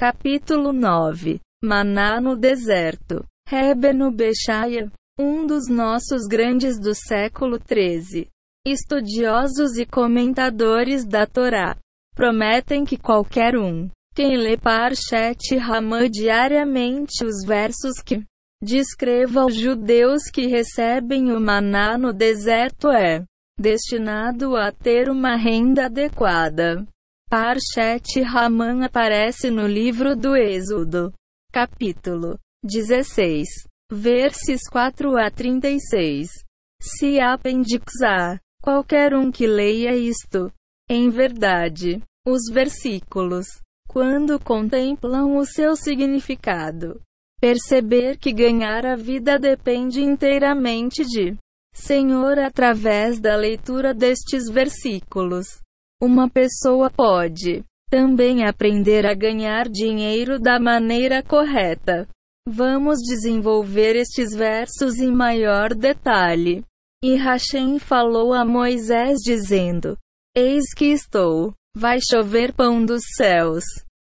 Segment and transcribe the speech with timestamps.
[0.00, 3.22] Capítulo 9 Maná no deserto.
[3.46, 8.26] Rebeno Bechaia, um dos nossos grandes do século 13.
[8.66, 11.76] Estudiosos e comentadores da Torá
[12.14, 18.24] prometem que qualquer um, quem lê Parshat Ramã diariamente os versos que
[18.62, 23.22] descreva os judeus que recebem o maná no deserto é
[23.58, 26.86] destinado a ter uma renda adequada.
[27.30, 31.12] Parshat Raman aparece no livro do Êxodo,
[31.52, 33.46] capítulo 16,
[33.88, 36.26] versos 4 a 36.
[36.82, 38.36] Se apêndice A.
[38.60, 40.52] Qualquer um que leia isto,
[40.88, 43.46] em verdade, os versículos,
[43.88, 47.00] quando contemplam o seu significado,
[47.40, 51.36] perceber que ganhar a vida depende inteiramente de
[51.72, 55.60] Senhor através da leitura destes versículos.
[56.02, 62.08] Uma pessoa pode também aprender a ganhar dinheiro da maneira correta.
[62.48, 66.64] Vamos desenvolver estes versos em maior detalhe.
[67.04, 69.98] E Hashem falou a Moisés dizendo:
[70.34, 73.64] Eis que estou, vai chover pão dos céus.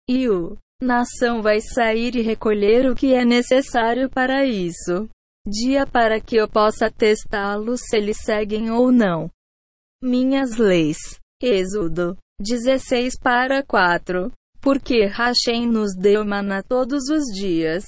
[0.08, 5.08] E o nação vai sair e recolher o que é necessário para isso.
[5.46, 9.30] Dia para que eu possa testá-los se eles seguem ou não.
[10.02, 10.98] Minhas leis.
[11.42, 14.32] Êxodo 16 para 4.
[14.60, 17.84] Porque Hashem nos deu maná todos os dias.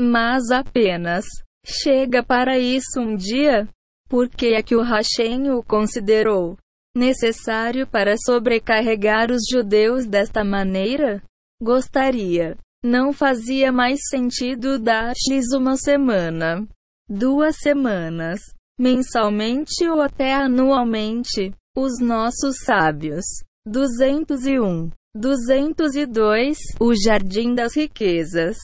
[0.00, 1.24] Mas apenas
[1.64, 3.68] chega para isso um dia?
[4.08, 6.56] Porque é que o Hashem o considerou
[6.96, 11.22] necessário para sobrecarregar os judeus desta maneira?
[11.62, 12.56] Gostaria.
[12.82, 16.66] Não fazia mais sentido dar-lhes uma semana,
[17.08, 18.40] duas semanas,
[18.78, 21.52] mensalmente ou até anualmente.
[21.80, 23.24] Os nossos sábios.
[23.64, 24.90] 201.
[25.14, 26.58] 202.
[26.80, 28.56] O Jardim das Riquezas.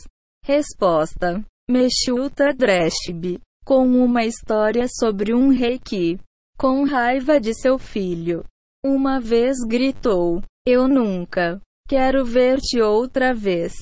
[0.45, 1.41] Resposta.
[1.71, 3.39] Meshuta Dreshb.
[3.65, 6.19] Com uma história sobre um rei que,
[6.59, 8.45] com raiva de seu filho,
[8.85, 13.75] uma vez gritou: Eu nunca Quero ver-te outra vez.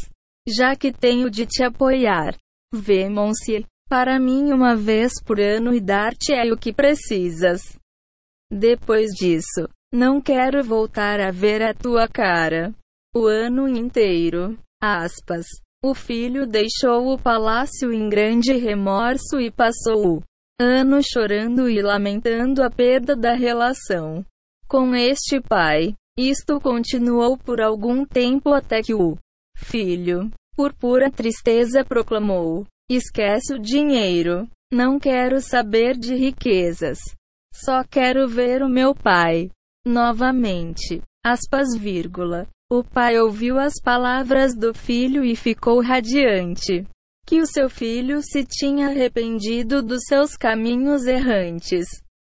[0.47, 2.37] Já que tenho de te apoiar.
[2.71, 7.81] Vemo-se para mim uma vez por ano e dar-te é o que precisas.
[8.53, 12.75] Depois disso, não quero voltar a ver a tua cara.
[13.15, 14.59] O ano inteiro.
[14.79, 15.47] Aspas.
[15.83, 20.23] O filho deixou o palácio em grande remorso e passou o
[20.61, 24.25] ano chorando e lamentando a perda da relação
[24.69, 25.95] com este pai.
[26.17, 29.17] Isto continuou por algum tempo até que o
[29.57, 34.47] filho, por pura tristeza, proclamou: Esquece o dinheiro.
[34.71, 36.99] Não quero saber de riquezas.
[37.53, 39.51] Só quero ver o meu pai.
[39.87, 41.03] Novamente.
[41.25, 42.49] Aspas, vírgula.
[42.71, 46.87] O pai ouviu as palavras do filho e ficou radiante.
[47.27, 51.87] Que o seu filho se tinha arrependido dos seus caminhos errantes.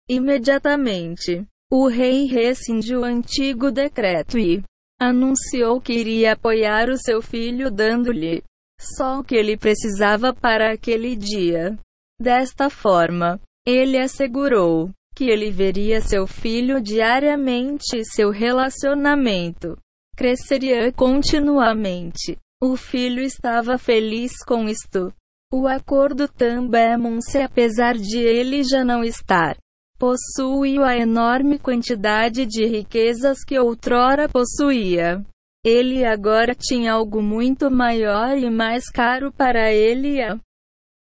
[0.09, 1.47] Imediatamente.
[1.71, 4.62] O rei rescindiu o antigo decreto e
[5.00, 8.43] anunciou que iria apoiar o seu filho, dando-lhe
[8.78, 11.78] só o que ele precisava para aquele dia.
[12.21, 19.77] Desta forma, ele assegurou que ele veria seu filho diariamente e seu relacionamento
[20.17, 22.39] cresceria continuamente.
[22.62, 25.12] O filho estava feliz com isto.
[25.53, 29.56] O acordo também-se apesar de ele já não estar
[30.03, 35.25] possui a enorme quantidade de riquezas que outrora possuía.
[35.65, 40.41] Ele agora tinha algo muito maior e mais caro para ele a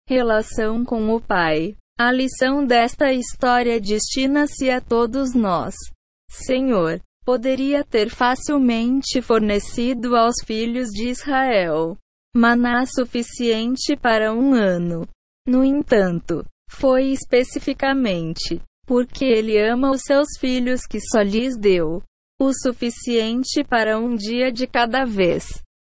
[0.08, 1.76] relação com o Pai.
[2.00, 5.74] A lição desta história destina-se a todos nós.
[6.30, 11.98] Senhor, poderia ter facilmente fornecido aos filhos de Israel
[12.36, 15.08] maná suficiente para um ano.
[15.44, 22.00] No entanto, foi especificamente porque ele ama os seus filhos que só lhes deu
[22.40, 25.48] o suficiente para um dia de cada vez.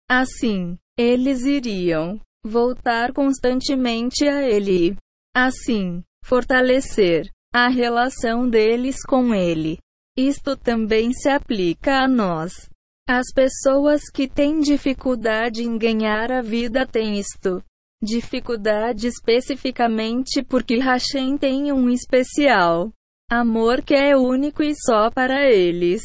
[0.09, 4.95] Assim, eles iriam voltar constantemente a ele
[5.37, 9.77] assim, fortalecer a relação deles com ele.
[10.17, 12.69] Isto também se aplica a nós.
[13.07, 17.63] As pessoas que têm dificuldade em ganhar a vida têm isto
[18.01, 22.91] dificuldade especificamente porque Hashem tem um especial
[23.29, 26.01] amor que é único e só para eles.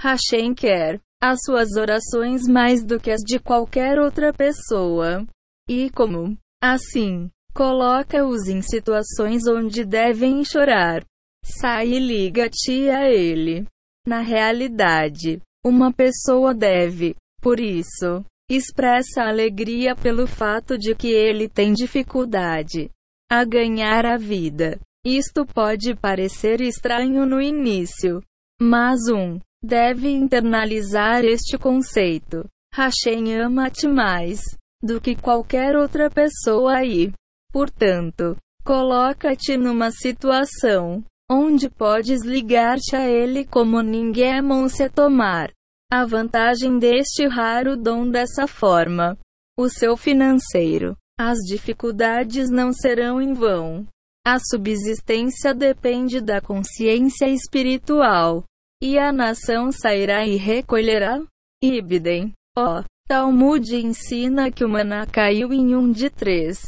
[0.00, 5.26] Hashem quer as suas orações mais do que as de qualquer outra pessoa.
[5.68, 11.04] E como assim, coloca-os em situações onde devem chorar.
[11.44, 13.66] Sai e liga-te a ele.
[14.06, 21.72] Na realidade, uma pessoa deve, por isso, expressa alegria pelo fato de que ele tem
[21.72, 22.90] dificuldade
[23.30, 24.80] a ganhar a vida.
[25.06, 28.20] Isto pode parecer estranho no início,
[28.60, 32.44] mas um deve internalizar este conceito.
[32.74, 34.40] Hashem ama-te mais
[34.82, 37.12] do que qualquer outra pessoa e,
[37.52, 45.52] portanto, coloca-te numa situação onde podes ligar-te a ele como ninguém se tomar
[45.92, 49.18] a vantagem deste raro dom dessa forma.
[49.58, 50.96] O seu financeiro.
[51.18, 53.86] As dificuldades não serão em vão.
[54.24, 58.44] A subsistência depende da consciência espiritual.
[58.80, 61.20] E a nação sairá e recolherá.
[61.62, 62.32] Ibidem.
[62.56, 62.84] Ó.
[63.08, 66.60] Talmud ensina que o maná caiu em um de três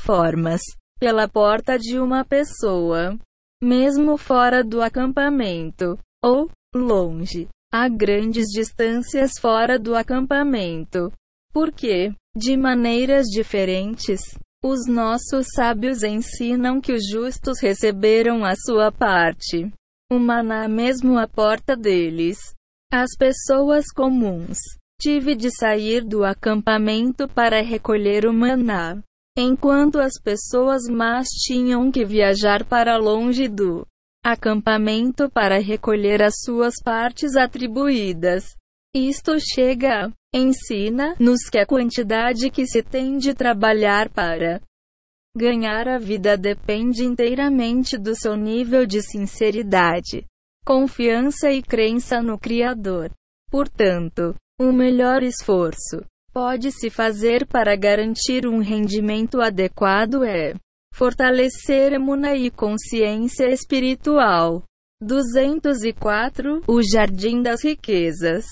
[0.00, 0.60] formas.
[0.98, 3.18] Pela porta de uma pessoa.
[3.62, 5.98] Mesmo fora do acampamento.
[6.24, 7.48] Ou, longe.
[7.72, 11.12] A grandes distâncias fora do acampamento.
[11.52, 14.20] Porque, de maneiras diferentes,
[14.62, 19.72] os nossos sábios ensinam que os justos receberam a sua parte.
[20.12, 22.36] O maná mesmo à porta deles.
[22.92, 24.58] As pessoas comuns.
[25.00, 29.00] Tive de sair do acampamento para recolher o maná.
[29.36, 33.86] Enquanto as pessoas más tinham que viajar para longe do
[34.24, 38.44] acampamento para recolher as suas partes atribuídas.
[38.94, 44.60] Isto chega a ensina-nos que a quantidade que se tem de trabalhar para
[45.36, 50.26] ganhar a vida depende inteiramente do seu nível de sinceridade,
[50.64, 53.12] confiança e crença no Criador.
[53.48, 60.54] Portanto, o melhor esforço pode-se fazer para garantir um rendimento adequado é
[60.92, 64.62] Fortalecer emuna e consciência espiritual.
[65.00, 68.44] 204 O Jardim das Riquezas.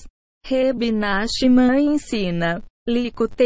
[0.47, 2.63] Rebinashima ensina.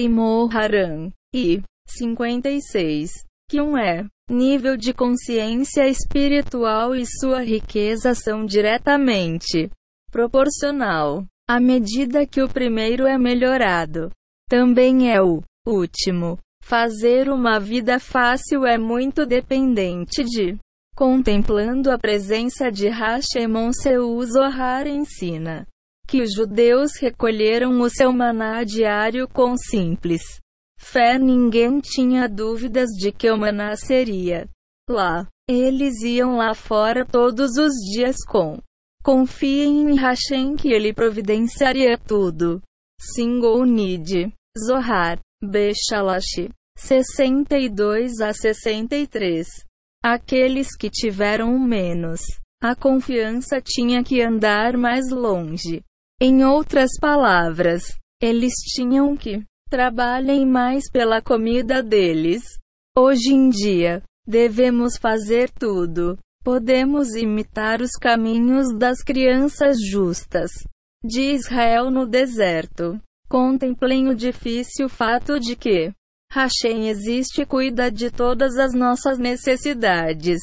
[0.08, 1.10] Moharan.
[1.34, 3.10] E 56.
[3.50, 9.68] Que um é nível de consciência espiritual e sua riqueza são diretamente
[10.12, 14.10] proporcional à medida que o primeiro é melhorado.
[14.52, 20.58] Também é o último Fazer uma vida fácil é muito dependente de
[20.94, 25.66] contemplando a presença de Hashemon seu Zohar ensina
[26.06, 30.20] que os judeus recolheram o seu maná diário com simples
[30.78, 31.18] fé.
[31.18, 34.46] Ninguém tinha dúvidas de que o maná seria
[34.86, 35.26] lá.
[35.48, 38.58] Eles iam lá fora todos os dias com
[39.02, 42.60] confiem em Hashem que ele providenciaria tudo.
[43.00, 44.32] Single Need.
[44.58, 45.18] Zohar.
[45.42, 49.48] Bechalash 62 a 63.
[50.02, 52.20] Aqueles que tiveram menos.
[52.62, 55.82] A confiança tinha que andar mais longe.
[56.20, 62.44] Em outras palavras, eles tinham que trabalhem mais pela comida deles.
[62.96, 66.16] Hoje em dia, devemos fazer tudo.
[66.44, 70.50] Podemos imitar os caminhos das crianças justas
[71.04, 73.00] de Israel no deserto.
[73.32, 75.90] Contemplem o difícil fato de que
[76.30, 80.38] Hashem existe e cuida de todas as nossas necessidades.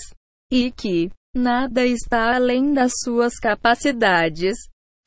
[0.51, 4.57] E que nada está além das suas capacidades.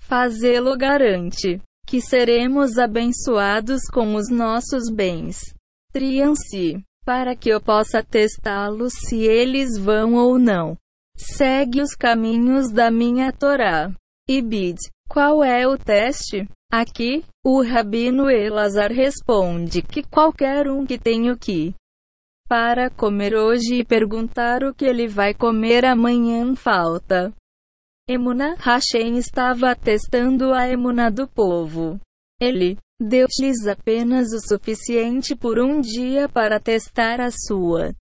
[0.00, 5.40] Fazê-lo garante que seremos abençoados com os nossos bens.
[5.92, 10.78] Triam-se, para que eu possa testá-los se eles vão ou não.
[11.16, 13.92] Segue os caminhos da minha Torá.
[14.28, 14.78] Ibid.
[15.08, 16.48] Qual é o teste?
[16.74, 21.74] Aqui, o rabino Elazar responde que qualquer um que tem o que
[22.48, 27.30] para comer hoje e perguntar o que ele vai comer amanhã falta.
[28.08, 32.00] Emuna Hashem estava testando a emuna do povo.
[32.40, 37.92] Ele deu-lhes apenas o suficiente por um dia para testar a sua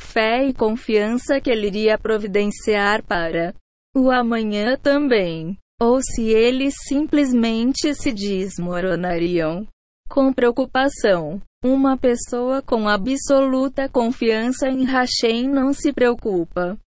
[0.00, 3.54] fé e confiança que ele iria providenciar para
[3.94, 9.66] o amanhã também ou se eles simplesmente se desmoronariam.
[10.08, 11.42] Com preocupação.
[11.64, 16.78] Uma pessoa com absoluta confiança em Hashem não se preocupa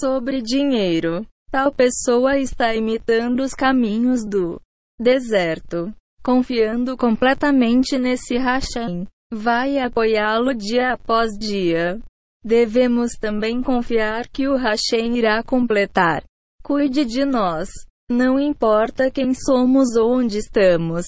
[0.00, 1.26] sobre dinheiro.
[1.50, 4.58] Tal pessoa está imitando os caminhos do
[4.98, 9.06] deserto, confiando completamente nesse Hashem.
[9.30, 12.00] Vai apoiá-lo dia após dia.
[12.42, 16.22] Devemos também confiar que o Hashem irá completar.
[16.62, 17.68] Cuide de nós.
[18.10, 21.04] Não importa quem somos ou onde estamos.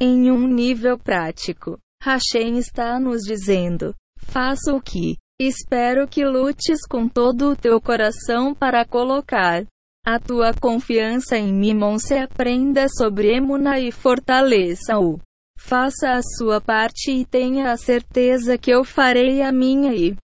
[0.00, 7.08] Em um nível prático, Hashem está nos dizendo: faça o que espero que lutes com
[7.08, 9.64] todo o teu coração para colocar
[10.04, 11.98] a tua confiança em mim.
[11.98, 15.20] Se aprenda sobre Emuna e fortaleça-o.
[15.56, 20.16] Faça a sua parte e tenha a certeza que eu farei a minha e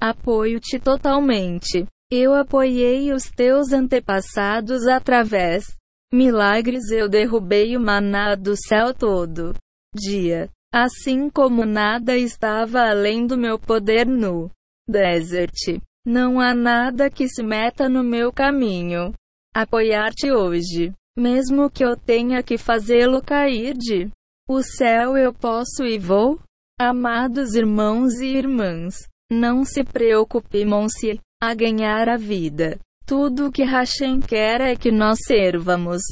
[0.00, 1.86] apoio-te totalmente.
[2.12, 5.76] Eu apoiei os teus antepassados através
[6.12, 9.54] milagres eu derrubei o maná do céu todo
[9.94, 10.50] dia.
[10.72, 14.50] Assim como nada estava além do meu poder no
[14.88, 15.80] desert.
[16.04, 19.12] Não há nada que se meta no meu caminho.
[19.54, 24.10] Apoiar-te hoje, mesmo que eu tenha que fazê-lo cair de
[24.48, 26.40] o céu eu posso e vou?
[26.80, 28.94] Amados irmãos e irmãs,
[29.30, 32.78] não se preocupe, Monsi, a ganhar a vida.
[33.06, 36.02] Tudo o que Hashem quer é que nós servamos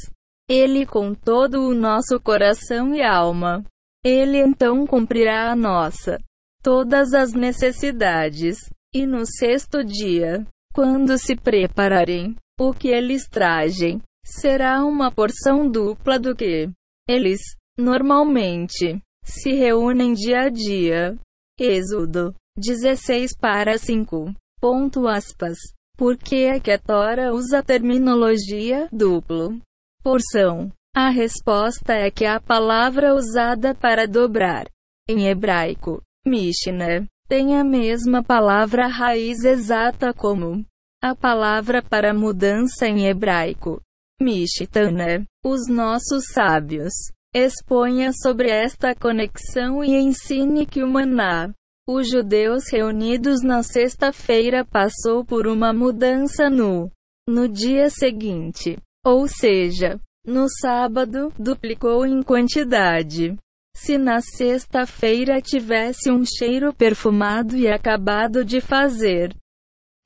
[0.49, 3.63] Ele com todo o nosso coração e alma.
[4.03, 6.17] Ele então cumprirá a nossa
[6.61, 8.57] todas as necessidades.
[8.93, 16.19] E no sexto dia, quando se prepararem, o que eles trazem será uma porção dupla
[16.19, 16.69] do que
[17.07, 17.39] eles
[17.77, 21.15] normalmente se reúnem dia a dia.
[21.59, 24.33] Êxodo 16 para 5.
[24.59, 25.57] Ponto aspas.
[25.97, 29.59] Por que é que a Tora usa a terminologia duplo?
[30.03, 30.71] Porção.
[30.95, 34.65] A resposta é que a palavra usada para dobrar
[35.09, 40.65] em hebraico, Mishnah, tem a mesma palavra raiz exata como
[41.01, 43.81] a palavra para mudança em hebraico,
[44.21, 45.25] Mishtana.
[45.43, 46.93] Os nossos sábios
[47.33, 51.53] exponha sobre esta conexão e ensine que o maná,
[51.91, 56.91] os judeus reunidos na sexta-feira passou por uma mudança no
[57.27, 63.35] no dia seguinte, ou seja, no sábado, duplicou em quantidade.
[63.75, 69.35] Se na sexta-feira tivesse um cheiro perfumado e acabado de fazer,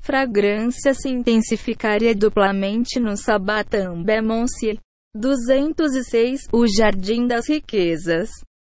[0.01, 4.79] fragrância se intensificaria duplamente no Sabatão Bemonce.
[5.15, 8.29] 206 O Jardim das Riquezas.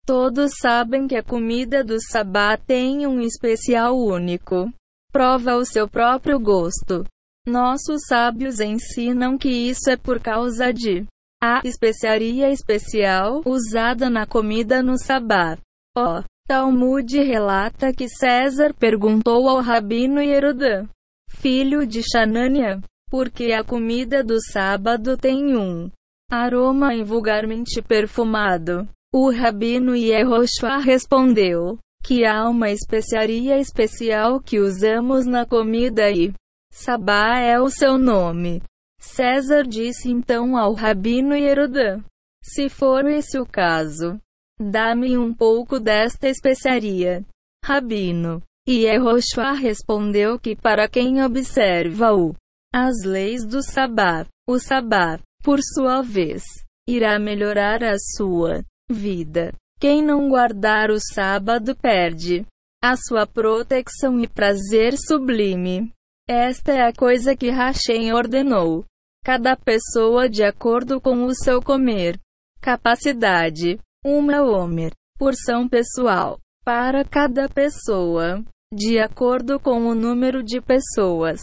[0.07, 4.73] Todos sabem que a comida do sabá tem um especial único.
[5.11, 7.05] Prova o seu próprio gosto.
[7.45, 11.05] Nossos sábios ensinam que isso é por causa de
[11.43, 15.59] a especiaria especial usada na comida no sabá.
[15.99, 20.87] O Talmud relata que César perguntou ao rabino Yerudan,
[21.29, 25.91] filho de Xanânia, por que a comida do sábado tem um
[26.31, 28.89] aroma invulgarmente perfumado.
[29.19, 36.35] O rabino Yehoshua respondeu que há uma especiaria especial que usamos na comida e
[36.71, 38.63] Sabá é o seu nome.
[39.01, 42.05] César disse então ao rabino Yerodã:
[42.45, 44.21] Se for esse o caso,
[44.61, 47.25] dá-me um pouco desta especiaria.
[47.65, 48.43] Rabino.
[48.69, 52.35] Yehoshua respondeu que para quem observa o
[52.71, 56.43] as leis do Sabá, o Sabá, por sua vez,
[56.87, 59.53] irá melhorar a sua vida.
[59.79, 62.47] Quem não guardar o sábado perde
[62.83, 65.93] a sua proteção e prazer sublime.
[66.29, 68.85] Esta é a coisa que Hashem ordenou
[69.27, 72.17] cada pessoa de acordo com o seu comer.
[72.61, 74.93] Capacidade: uma Homer.
[75.19, 76.39] Porção pessoal.
[76.65, 78.45] Para cada pessoa.
[78.73, 81.41] De acordo com o número de pessoas.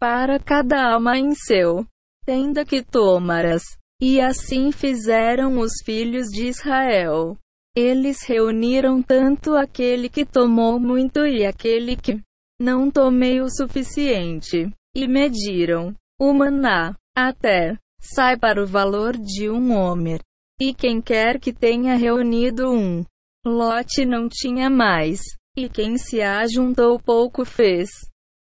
[0.00, 1.84] Para cada alma em seu.
[2.24, 3.62] Tenda que tomaras.
[4.00, 7.36] E assim fizeram os filhos de Israel.
[7.76, 12.20] Eles reuniram tanto aquele que tomou muito e aquele que
[12.60, 14.70] não tomei o suficiente.
[14.96, 20.20] E mediram o maná até sai para o valor de um homer.
[20.60, 23.04] E quem quer que tenha reunido um
[23.46, 25.20] lote não tinha mais,
[25.56, 27.88] e quem se ajuntou pouco fez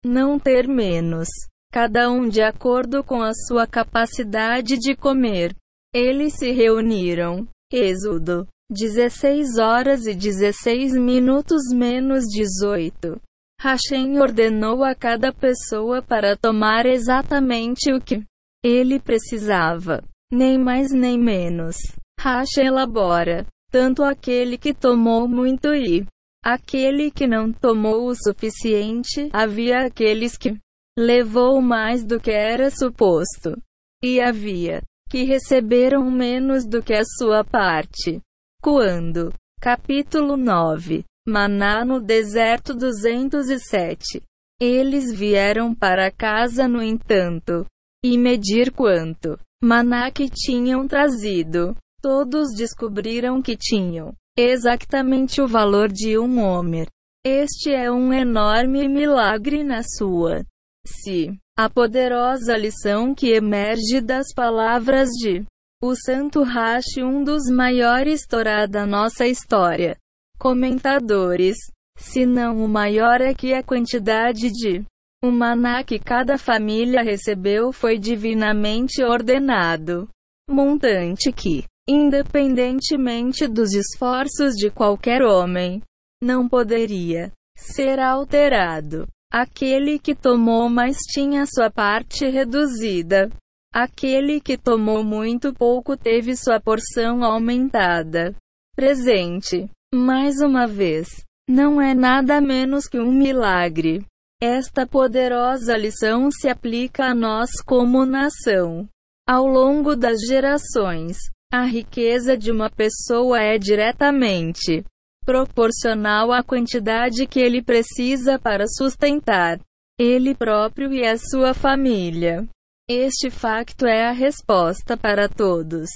[0.03, 1.27] não ter menos,
[1.75, 5.53] cada um de acordo com a sua capacidade de comer.
[5.93, 7.45] Eles se reuniram.
[7.69, 13.19] Êxodo 16 horas e 16 minutos menos 18.
[13.59, 18.23] Hashem ordenou a cada pessoa para tomar exatamente o que
[18.63, 20.01] ele precisava.
[20.31, 21.75] Nem mais nem menos.
[22.17, 23.45] Racha elabora.
[23.69, 26.05] Tanto aquele que tomou muito e
[26.41, 29.29] aquele que não tomou o suficiente.
[29.33, 30.55] Havia aqueles que
[30.97, 33.57] levou mais do que era suposto.
[34.03, 38.21] E havia que receberam menos do que a sua parte.
[38.61, 39.33] Quando?
[39.61, 41.03] Capítulo 9.
[41.27, 44.21] Maná no deserto 207.
[44.59, 47.65] Eles vieram para casa, no entanto,
[48.03, 51.75] e medir quanto maná que tinham trazido.
[52.01, 56.87] Todos descobriram que tinham exatamente o valor de um homer.
[57.25, 60.45] Este é um enorme milagre na sua.
[60.85, 65.43] Se a poderosa lição que emerge das palavras de
[65.81, 69.97] O Santo Rache, um dos maiores Torá da nossa história.
[70.37, 71.57] Comentadores.
[71.97, 74.83] Se não o maior é que a quantidade de
[75.23, 80.07] o maná que cada família recebeu foi divinamente ordenado.
[80.47, 85.81] Montante que, independentemente dos esforços de qualquer homem,
[86.21, 89.07] não poderia ser alterado.
[89.37, 93.29] Aquele que tomou mais tinha sua parte reduzida.
[93.73, 98.33] Aquele que tomou muito pouco teve sua porção aumentada.
[98.77, 99.69] Presente.
[99.93, 101.09] Mais uma vez.
[101.49, 104.05] Não é nada menos que um milagre.
[104.41, 108.87] Esta poderosa lição se aplica a nós como nação.
[109.27, 111.17] Ao longo das gerações,
[111.51, 114.85] a riqueza de uma pessoa é diretamente
[115.25, 119.59] proporcional à quantidade que ele precisa para sustentar
[119.97, 122.47] ele próprio e a sua família.
[122.87, 125.89] Este facto é a resposta para todos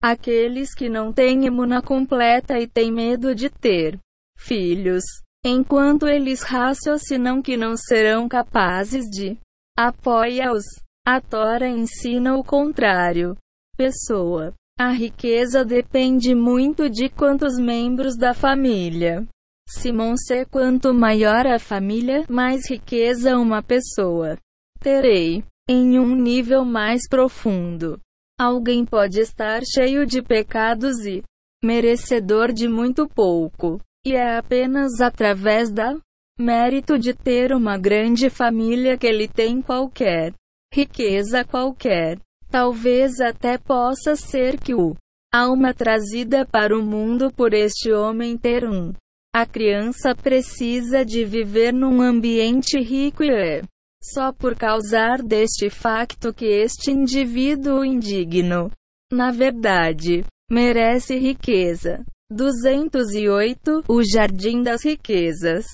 [0.00, 3.98] aqueles que não têm imuna completa e têm medo de ter
[4.38, 5.02] filhos,
[5.44, 9.36] enquanto eles raciocinam que não serão capazes de
[9.76, 10.64] apoia-os.
[11.04, 13.34] A Tora ensina o contrário.
[13.76, 19.26] Pessoa a riqueza depende muito de quantos membros da família.
[19.68, 20.46] Simon C.
[20.46, 24.38] Quanto maior a família, mais riqueza uma pessoa
[24.80, 25.42] terei.
[25.68, 28.00] Em um nível mais profundo,
[28.40, 31.22] alguém pode estar cheio de pecados e
[31.62, 33.78] merecedor de muito pouco.
[34.06, 35.94] E é apenas através da
[36.38, 40.32] mérito de ter uma grande família que ele tem qualquer
[40.72, 42.18] riqueza qualquer.
[42.50, 44.94] Talvez até possa ser que o
[45.32, 48.92] alma trazida para o mundo por este homem ter um.
[49.34, 53.62] A criança precisa de viver num ambiente rico e é
[54.02, 58.70] só por causar deste facto que este indivíduo indigno,
[59.12, 62.04] na verdade, merece riqueza.
[62.30, 65.66] 208 O Jardim das Riquezas.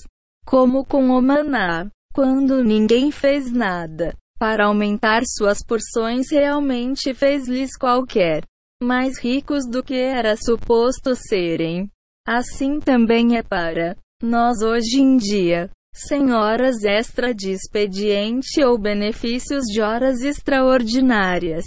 [0.45, 8.43] Como com o maná, quando ninguém fez nada para aumentar suas porções realmente fez-lhes qualquer
[8.81, 11.89] mais ricos do que era suposto serem.
[12.27, 19.63] Assim também é para nós hoje em dia, sem horas extra de expediente ou benefícios
[19.65, 21.65] de horas extraordinárias.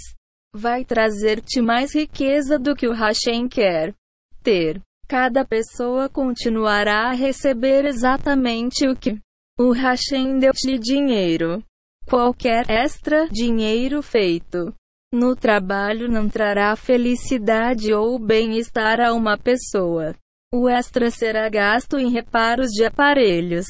[0.55, 3.95] Vai trazer-te mais riqueza do que o Hashem quer
[4.43, 4.81] ter.
[5.09, 9.19] Cada pessoa continuará a receber exatamente o que
[9.59, 11.63] o Hashem deu de dinheiro.
[12.09, 14.75] Qualquer extra dinheiro feito
[15.13, 20.15] no trabalho não trará felicidade ou bem-estar a uma pessoa.
[20.51, 23.67] O extra será gasto em reparos de aparelhos,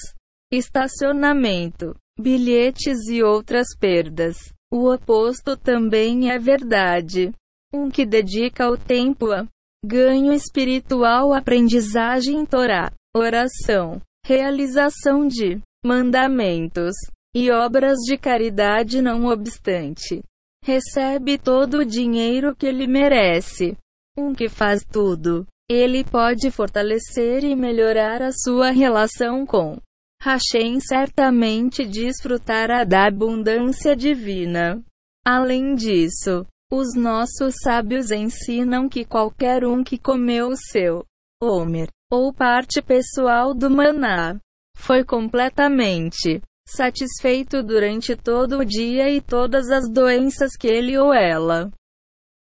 [0.53, 4.37] estacionamento, bilhetes e outras perdas.
[4.70, 7.33] O oposto também é verdade.
[7.74, 9.48] Um que dedica o tempo a
[9.85, 16.94] ganho espiritual, aprendizagem Torá, oração, realização de mandamentos,
[17.38, 20.24] e obras de caridade não obstante.
[20.64, 23.77] Recebe todo o dinheiro que ele merece.
[24.18, 25.46] Um que faz tudo.
[25.70, 29.79] Ele pode fortalecer e melhorar a sua relação com
[30.20, 34.83] Hashem certamente desfrutará da abundância divina.
[35.24, 41.05] Além disso, os nossos sábios ensinam que qualquer um que comeu o seu
[41.40, 44.40] Homer, ou parte pessoal do maná,
[44.77, 51.70] foi completamente satisfeito durante todo o dia e todas as doenças que ele ou ela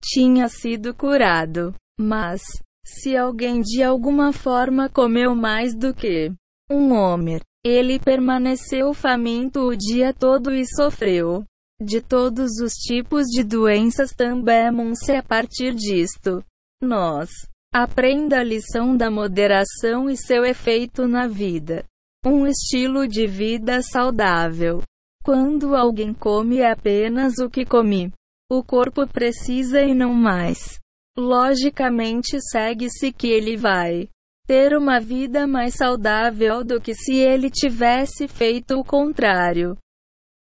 [0.02, 1.74] tinha sido curado.
[1.98, 2.42] Mas,
[2.84, 6.32] se alguém de alguma forma comeu mais do que
[6.70, 11.44] um homer, ele permaneceu faminto o dia todo e sofreu
[11.80, 16.42] de todos os tipos de doenças também-se a partir disto.
[16.82, 17.30] Nós
[17.72, 21.84] aprenda a lição da moderação e seu efeito na vida.
[22.26, 24.82] Um estilo de vida saudável.
[25.22, 28.10] Quando alguém come apenas o que come,
[28.50, 30.80] o corpo precisa e não mais.
[31.18, 34.08] Logicamente segue-se que ele vai
[34.46, 39.76] ter uma vida mais saudável do que se ele tivesse feito o contrário.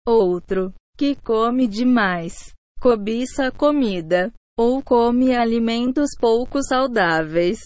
[0.07, 7.59] Outro, que come demais, cobiça comida, ou come alimentos pouco saudáveis,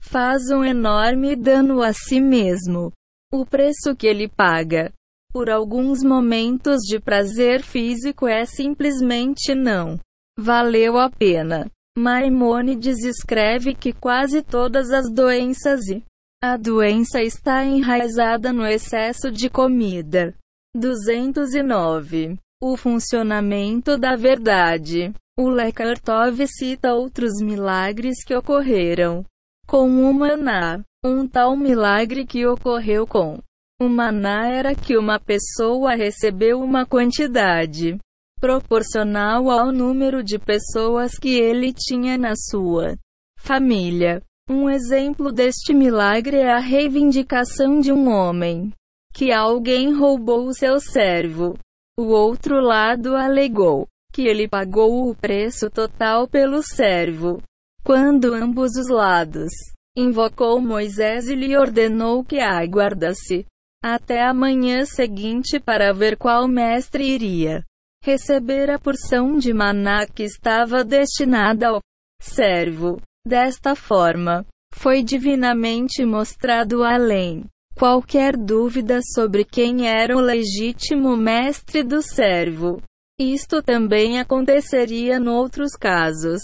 [0.00, 2.92] faz um enorme dano a si mesmo.
[3.32, 4.92] O preço que ele paga
[5.32, 10.00] por alguns momentos de prazer físico é simplesmente não
[10.38, 11.70] valeu a pena.
[11.98, 16.02] Maimônides escreve que quase todas as doenças e
[16.40, 20.32] a doença está enraizada no excesso de comida.
[20.76, 22.38] 209.
[22.62, 25.12] O funcionamento da verdade.
[25.36, 29.24] O Lekartov cita outros milagres que ocorreram
[29.66, 30.80] com o maná.
[31.04, 33.38] Um tal milagre que ocorreu com
[33.80, 37.96] o maná era que uma pessoa recebeu uma quantidade
[38.40, 42.96] proporcional ao número de pessoas que ele tinha na sua
[43.38, 44.20] família.
[44.50, 48.72] Um exemplo deste milagre é a reivindicação de um homem
[49.14, 51.56] que alguém roubou seu servo.
[51.96, 57.40] O outro lado alegou que ele pagou o preço total pelo servo.
[57.84, 59.52] Quando ambos os lados
[60.00, 63.44] invocou Moisés e lhe ordenou que aguardasse
[63.82, 67.64] até a manhã seguinte para ver qual mestre iria
[68.04, 71.80] receber a porção de maná que estava destinada ao
[72.22, 73.00] servo.
[73.26, 77.44] Desta forma, foi divinamente mostrado além
[77.76, 82.80] qualquer dúvida sobre quem era o legítimo mestre do servo.
[83.20, 86.40] Isto também aconteceria noutros casos.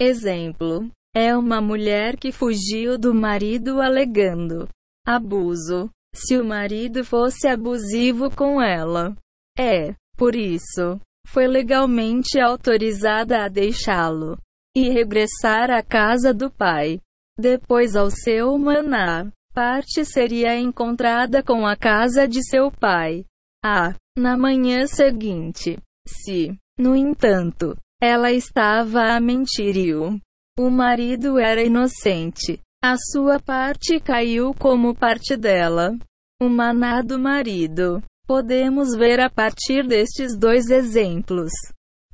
[0.00, 4.68] Exemplo: é uma mulher que fugiu do marido alegando
[5.06, 5.90] abuso.
[6.14, 9.16] Se o marido fosse abusivo com ela,
[9.58, 14.38] é, por isso, foi legalmente autorizada a deixá-lo
[14.76, 17.00] e regressar à casa do pai.
[17.36, 23.24] Depois ao seu maná, parte seria encontrada com a casa de seu pai.
[23.64, 30.20] Ah, na manhã seguinte, se, no entanto, ela estava a mentir e o,
[30.58, 35.96] o marido era inocente, a sua parte caiu como parte dela.
[36.42, 38.02] O maná do marido.
[38.26, 41.52] Podemos ver a partir destes dois exemplos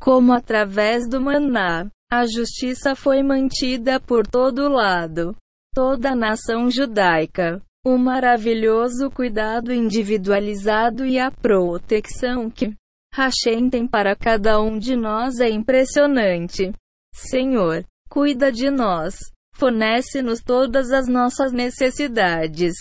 [0.01, 5.37] como através do maná, a justiça foi mantida por todo lado.
[5.75, 7.63] Toda a nação judaica.
[7.85, 12.75] O maravilhoso cuidado individualizado e a proteção que
[13.15, 16.73] Hashem tem para cada um de nós é impressionante.
[17.15, 19.15] Senhor, cuida de nós,
[19.55, 22.75] fornece-nos todas as nossas necessidades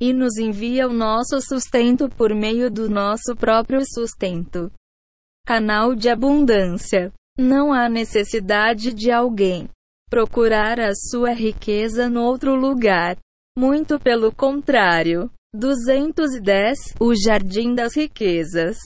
[0.00, 4.72] e nos envia o nosso sustento por meio do nosso próprio sustento.
[5.46, 7.12] Canal de abundância.
[7.38, 9.68] Não há necessidade de alguém
[10.08, 13.16] procurar a sua riqueza no outro lugar.
[13.56, 15.30] Muito pelo contrário.
[15.54, 18.78] 210 O Jardim das Riquezas.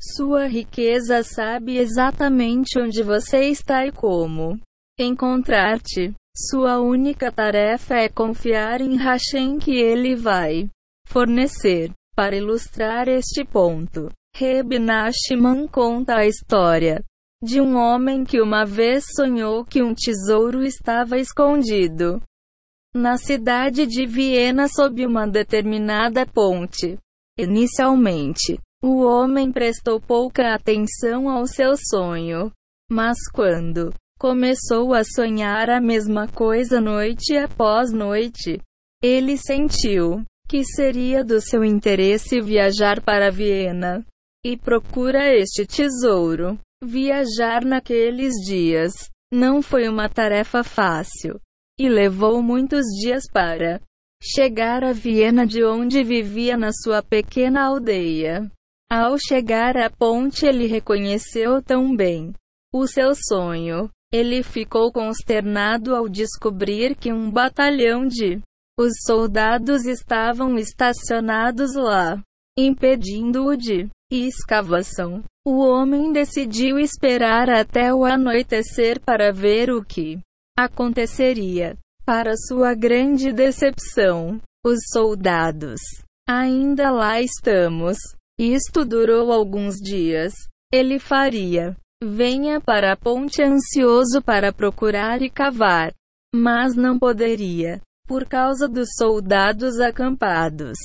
[0.00, 4.58] Sua riqueza sabe exatamente onde você está e como
[4.98, 6.12] encontrar-te.
[6.34, 10.68] Sua única tarefa é confiar em Hashem que ele vai
[11.06, 11.92] fornecer.
[12.14, 17.02] Para ilustrar este ponto, Reb Nachman conta a história
[17.42, 22.22] de um homem que uma vez sonhou que um tesouro estava escondido
[22.94, 26.98] na cidade de Viena sob uma determinada ponte.
[27.38, 32.52] Inicialmente, o homem prestou pouca atenção ao seu sonho.
[32.90, 38.60] Mas quando começou a sonhar a mesma coisa noite após noite,
[39.02, 44.06] ele sentiu que seria do seu interesse viajar para Viena
[44.46, 46.56] e procura este tesouro.
[46.84, 48.92] Viajar naqueles dias
[49.32, 51.40] não foi uma tarefa fácil
[51.76, 53.80] e levou muitos dias para
[54.22, 58.48] chegar a Viena de onde vivia na sua pequena aldeia.
[58.88, 62.32] Ao chegar à ponte, ele reconheceu tão bem
[62.72, 63.90] o seu sonho.
[64.12, 68.40] Ele ficou consternado ao descobrir que um batalhão de
[68.78, 72.22] os soldados estavam estacionados lá,
[72.58, 75.22] impedindo-o de escavação.
[75.46, 80.18] O homem decidiu esperar até o anoitecer para ver o que
[80.58, 81.76] aconteceria.
[82.04, 85.80] Para sua grande decepção, os soldados
[86.28, 87.96] ainda lá estamos.
[88.38, 90.32] Isto durou alguns dias.
[90.72, 91.76] Ele faria.
[92.02, 95.94] Venha para a ponte ansioso para procurar e cavar.
[96.34, 100.76] Mas não poderia, por causa dos soldados acampados.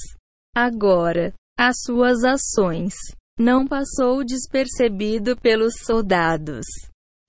[0.55, 2.93] Agora, as suas ações
[3.39, 6.65] não passou despercebido pelos soldados.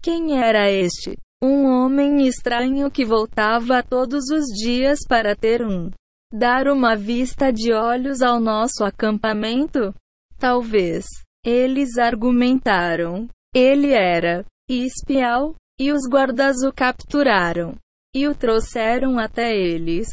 [0.03, 1.17] Quem era este?
[1.43, 5.91] Um homem estranho que voltava todos os dias para ter um
[6.31, 9.95] dar uma vista de olhos ao nosso acampamento?
[10.39, 11.07] Talvez.
[11.43, 13.29] Eles argumentaram.
[13.55, 17.77] Ele era espial, e os guardas o capturaram
[18.15, 20.09] e o trouxeram até eles.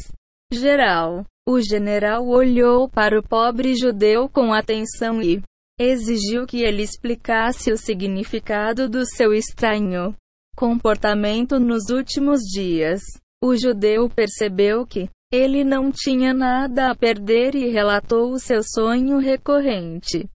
[0.52, 1.26] Geral.
[1.48, 5.44] O general olhou para o pobre judeu com atenção e
[5.80, 10.16] exigiu que ele explicasse o significado do seu estranho
[10.56, 13.02] comportamento nos últimos dias.
[13.44, 19.20] O judeu percebeu que ele não tinha nada a perder e relatou o seu sonho
[19.20, 20.28] recorrente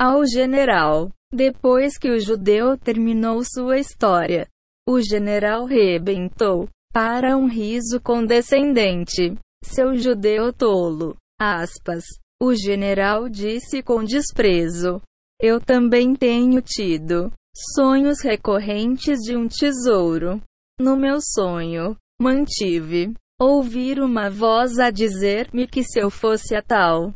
[0.00, 1.08] ao general.
[1.32, 4.46] Depois que o judeu terminou sua história,
[4.86, 9.38] o general rebentou para um riso condescendente.
[9.64, 11.16] Seu judeu tolo.
[11.40, 12.04] Aspas.
[12.40, 15.00] O general disse com desprezo.
[15.40, 17.32] Eu também tenho tido
[17.74, 20.42] sonhos recorrentes de um tesouro.
[20.78, 27.12] No meu sonho, mantive ouvir uma voz a dizer-me que se eu fosse a tal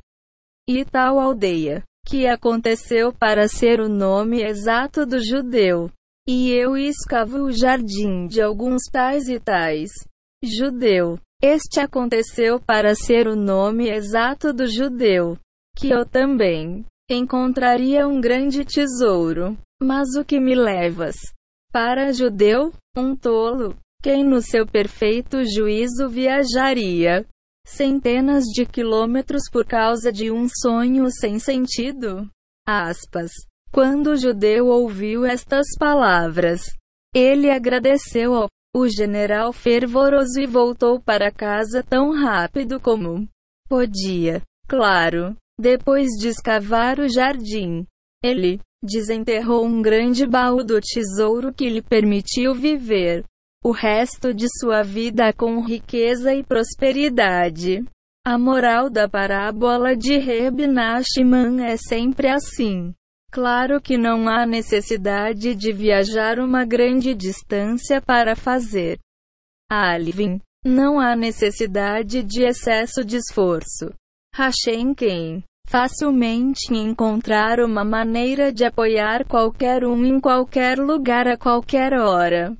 [0.68, 5.90] e tal aldeia, que aconteceu para ser o nome exato do judeu,
[6.26, 9.90] e eu escavo o jardim de alguns tais e tais
[10.42, 11.18] judeu.
[11.42, 15.36] Este aconteceu para ser o nome exato do judeu,
[15.76, 19.58] que eu também encontraria um grande tesouro.
[19.82, 21.16] Mas o que me levas?
[21.70, 27.26] Para judeu, um tolo, quem no seu perfeito juízo viajaria
[27.66, 32.30] centenas de quilômetros por causa de um sonho sem sentido?
[32.66, 33.32] Aspas.
[33.72, 36.62] Quando o judeu ouviu estas palavras,
[37.14, 43.26] ele agradeceu ao o general fervoroso e voltou para casa tão rápido como
[43.66, 44.42] podia.
[44.68, 47.86] Claro, depois de escavar o jardim,
[48.22, 53.24] ele desenterrou um grande baú do tesouro que lhe permitiu viver
[53.66, 57.84] o resto de sua vida com riqueza e prosperidade.
[58.24, 62.94] A moral da parábola de Reb Nachman é sempre assim.
[63.32, 69.00] Claro que não há necessidade de viajar uma grande distância para fazer
[69.68, 70.40] alivim.
[70.64, 73.92] Não há necessidade de excesso de esforço.
[74.32, 81.94] Hashem quem facilmente encontrar uma maneira de apoiar qualquer um em qualquer lugar a qualquer
[81.94, 82.56] hora.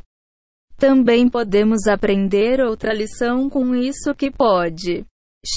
[0.77, 5.05] Também podemos aprender outra lição com isso que pode.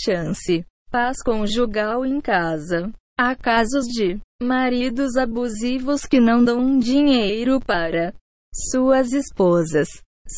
[0.06, 0.66] Chance.
[0.90, 2.92] Paz conjugal em casa.
[3.20, 8.14] Há casos de maridos abusivos que não dão dinheiro para
[8.72, 9.90] suas esposas.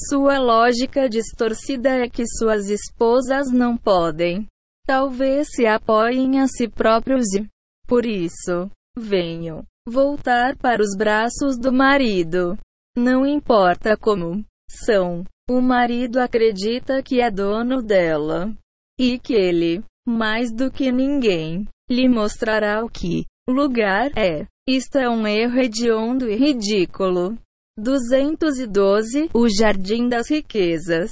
[0.10, 4.48] Sua lógica distorcida é que suas esposas não podem.
[4.88, 7.48] Talvez se apoiem a si próprios e,
[7.88, 12.58] por isso, venham voltar para os braços do marido.
[12.98, 14.44] Não importa como
[14.86, 15.24] são.
[15.50, 18.54] O marido acredita que é dono dela
[19.00, 24.48] e que ele, mais do que ninguém, lhe mostrará o que lugar é.
[24.68, 27.38] Isto é um erro hediondo e ridículo.
[27.78, 31.12] 212 O Jardim das Riquezas.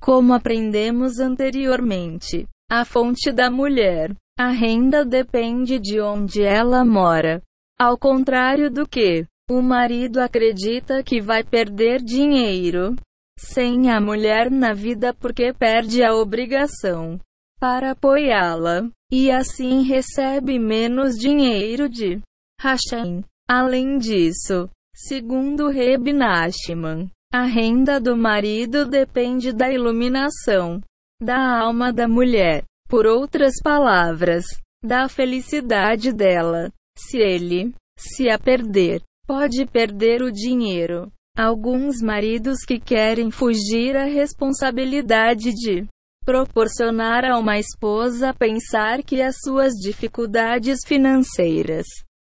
[0.00, 7.42] Como aprendemos anteriormente, a fonte da mulher, a renda depende de onde ela mora.
[7.78, 12.96] Ao contrário do que o marido acredita que vai perder dinheiro
[13.38, 17.20] sem a mulher na vida porque perde a obrigação
[17.58, 22.20] para apoiá-la, e assim recebe menos dinheiro de
[22.60, 23.24] Hashem.
[23.48, 30.80] Além disso, segundo Reb Nachman, a renda do marido depende da iluminação
[31.20, 32.64] da alma da mulher.
[32.88, 34.44] Por outras palavras,
[34.84, 36.70] da felicidade dela.
[36.96, 41.10] Se ele se a perder, pode perder o dinheiro.
[41.36, 45.86] Alguns maridos que querem fugir à responsabilidade de
[46.24, 51.86] proporcionar a uma esposa pensar que as suas dificuldades financeiras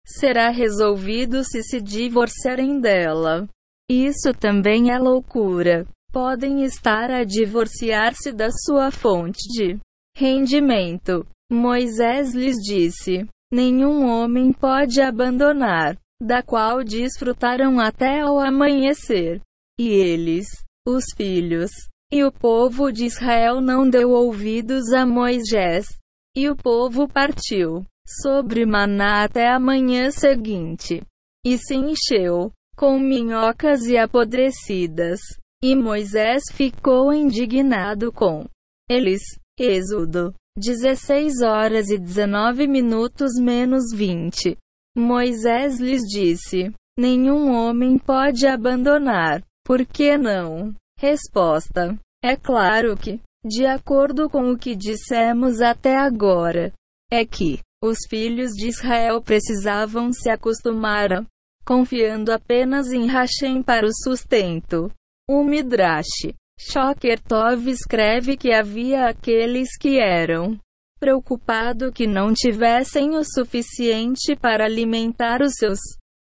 [0.06, 3.48] será resolvido se se divorciarem dela.
[3.90, 5.88] Isso também é loucura.
[6.12, 9.80] Podem estar a divorciar-se da sua fonte de
[10.16, 11.26] rendimento.
[11.52, 19.42] Moisés lhes disse: Nenhum homem pode abandonar, da qual desfrutaram até ao amanhecer.
[19.80, 20.48] E eles,
[20.86, 21.72] os filhos,
[22.12, 25.88] e o povo de Israel não deu ouvidos a Moisés.
[26.36, 27.86] E o povo partiu
[28.24, 31.02] sobre Maná até a manhã seguinte.
[31.46, 35.20] E se encheu com minhocas e apodrecidas.
[35.64, 38.46] E Moisés ficou indignado com
[38.90, 39.22] eles.
[39.60, 44.58] Êxodo 16 horas e 19 minutos menos 20.
[45.00, 49.42] Moisés lhes disse: Nenhum homem pode abandonar.
[49.66, 50.76] Por que não?
[51.00, 56.74] Resposta: É claro que, de acordo com o que dissemos até agora,
[57.10, 61.26] é que os filhos de Israel precisavam se acostumar a,
[61.66, 64.92] confiando apenas em Hashem para o sustento.
[65.30, 70.60] O Midrash Shoker Tov escreve que havia aqueles que eram
[71.00, 75.80] preocupado que não tivessem o suficiente para alimentar os seus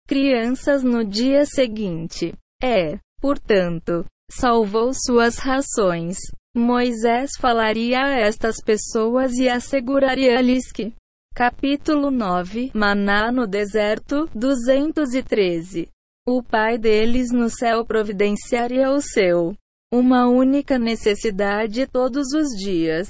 [0.07, 2.33] crianças no dia seguinte.
[2.63, 6.17] É, portanto, salvou suas rações.
[6.55, 10.93] Moisés falaria a estas pessoas e asseguraria-lhes que
[11.33, 15.87] Capítulo 9 Maná no deserto 213
[16.27, 19.55] O pai deles no céu providenciaria o seu
[19.93, 23.09] uma única necessidade todos os dias.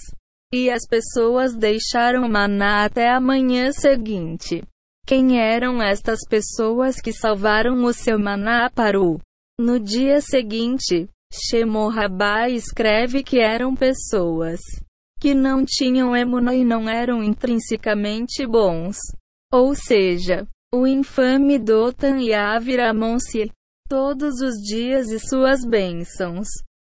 [0.53, 4.61] E as pessoas deixaram maná até a manhã seguinte.
[5.05, 9.19] Quem eram estas pessoas que salvaram o seu maná para o
[9.59, 11.07] no dia seguinte?
[11.33, 14.59] Shemorrabá escreve que eram pessoas
[15.21, 18.97] que não tinham emuna e não eram intrinsecamente bons.
[19.53, 23.51] Ou seja, o infame Dotan e Aviramonse,
[23.87, 26.47] todos os dias e suas bênçãos.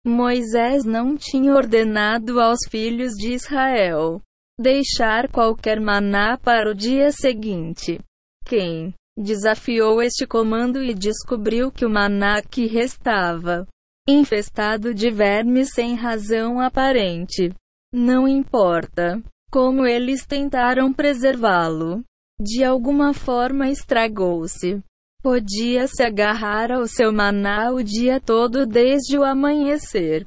[0.05, 4.21] Moisés não tinha ordenado aos filhos de Israel
[4.59, 7.99] deixar qualquer maná para o dia seguinte.
[8.45, 13.67] Quem desafiou este comando e descobriu que o maná que restava
[14.07, 17.51] infestado de vermes sem razão aparente
[17.91, 22.03] não importa como eles tentaram preservá-lo.
[22.39, 24.83] De alguma forma estragou-se.
[25.25, 30.23] Podia-se agarrar ao seu maná o dia todo desde o amanhecer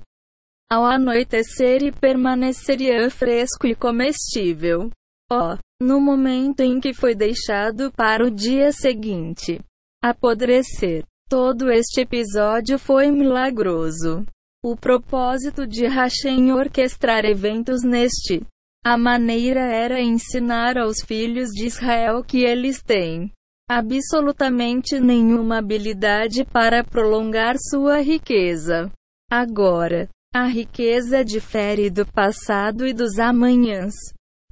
[0.69, 4.91] ao anoitecer e permaneceria fresco e comestível.
[5.31, 9.61] Oh, no momento em que foi deixado para o dia seguinte
[10.03, 11.05] apodrecer.
[11.29, 14.27] Todo este episódio foi milagroso.
[14.65, 18.45] O propósito de Hashem orquestrar eventos neste
[18.85, 23.31] a maneira era ensinar aos filhos de Israel que eles têm
[23.69, 28.91] absolutamente nenhuma habilidade para prolongar sua riqueza.
[29.31, 33.95] Agora, a riqueza difere do passado e dos amanhãs.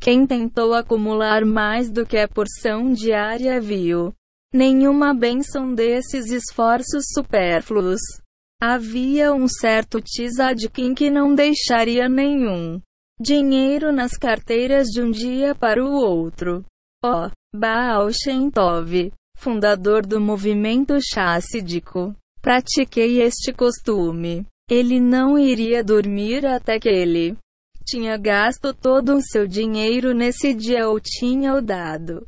[0.00, 4.12] Quem tentou acumular mais do que a porção diária viu
[4.52, 8.00] nenhuma bênção desses esforços supérfluos.
[8.61, 12.81] Havia um certo Tzadkin que não deixaria nenhum
[13.20, 16.64] dinheiro nas carteiras de um dia para o outro.
[17.05, 24.47] Oh, Baal Shem Tov, fundador do movimento chassídico, pratiquei este costume.
[24.71, 27.35] Ele não iria dormir até que ele
[27.85, 32.27] tinha gasto todo o seu dinheiro nesse dia ou tinha o dado.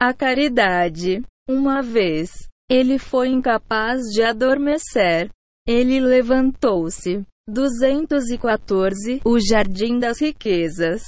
[0.00, 1.22] A caridade.
[1.48, 2.30] Uma vez,
[2.68, 5.30] ele foi incapaz de adormecer.
[5.66, 7.24] Ele levantou-se.
[7.48, 11.02] 214 O Jardim das Riquezas.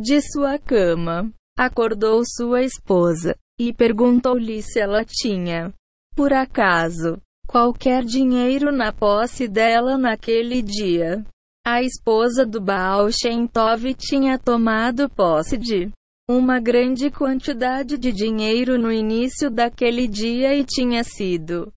[0.00, 1.32] De sua cama.
[1.56, 3.36] Acordou sua esposa.
[3.58, 5.72] E perguntou-lhe se ela tinha,
[6.16, 11.24] por acaso, qualquer dinheiro na posse dela naquele dia.
[11.64, 15.88] A esposa do Baal Shem Tov tinha tomado posse de
[16.28, 21.72] uma grande quantidade de dinheiro no início daquele dia e tinha sido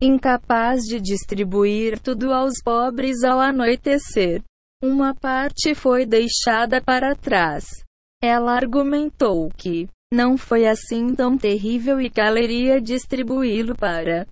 [0.00, 4.42] incapaz de distribuir tudo aos pobres ao anoitecer.
[4.82, 7.64] Uma parte foi deixada para trás.
[8.22, 12.10] Ela argumentou que não foi assim tão terrível e
[12.42, 14.26] iria distribuí-lo para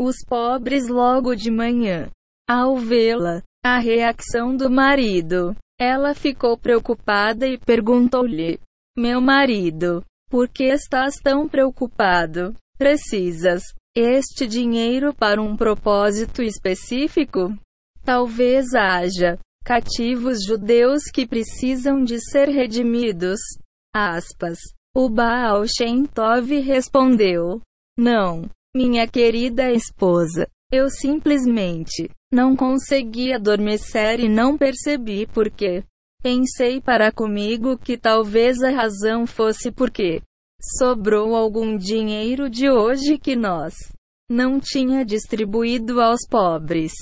[0.00, 2.08] os pobres logo de manhã.
[2.48, 8.60] Ao vê-la, a reação do marido, ela ficou preocupada e perguntou-lhe:
[8.96, 12.54] Meu marido, por que estás tão preocupado?
[12.76, 13.62] Precisas
[13.96, 17.52] este dinheiro para um propósito específico?
[18.04, 23.38] Talvez haja cativos judeus que precisam de ser redimidos.
[23.94, 24.58] Aspas.
[24.96, 27.60] O Baal Shem Tov respondeu:
[27.94, 30.48] Não, minha querida esposa.
[30.72, 35.84] Eu simplesmente não consegui adormecer e não percebi por quê.
[36.22, 40.22] Pensei para comigo que talvez a razão fosse porque
[40.78, 43.74] Sobrou algum dinheiro de hoje que nós
[44.28, 46.92] não tinha distribuído aos pobres.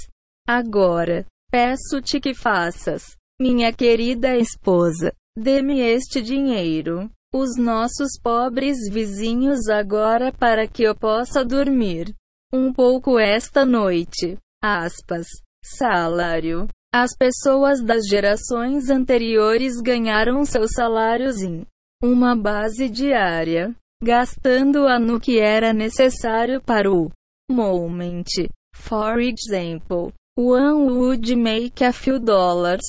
[0.46, 1.24] Agora,
[1.56, 10.68] peço-te que faças, minha querida esposa, dê-me este dinheiro, os nossos pobres vizinhos agora para
[10.68, 12.14] que eu possa dormir
[12.52, 14.36] um pouco esta noite.
[14.62, 15.26] Aspas.
[15.64, 16.68] Salário.
[16.94, 21.66] As pessoas das gerações anteriores ganharam seus salários em
[22.02, 27.10] uma base diária, gastando-a no que era necessário para o
[27.50, 28.26] moment.
[28.74, 32.82] For example, one would make a few dollars.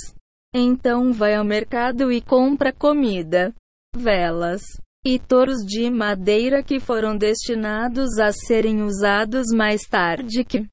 [0.53, 3.53] Então vai ao mercado e compra comida,
[3.95, 4.61] velas
[5.05, 10.67] e touros de madeira que foram destinados a serem usados mais tarde que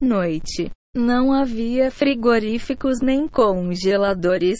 [0.00, 0.70] noite.
[0.94, 4.58] Não havia frigoríficos nem congeladores.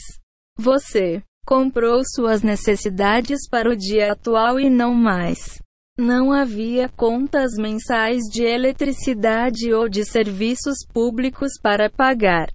[0.59, 5.63] Você comprou suas necessidades para o dia atual e não mais.
[5.99, 12.47] Não havia contas mensais de eletricidade ou de serviços públicos para pagar.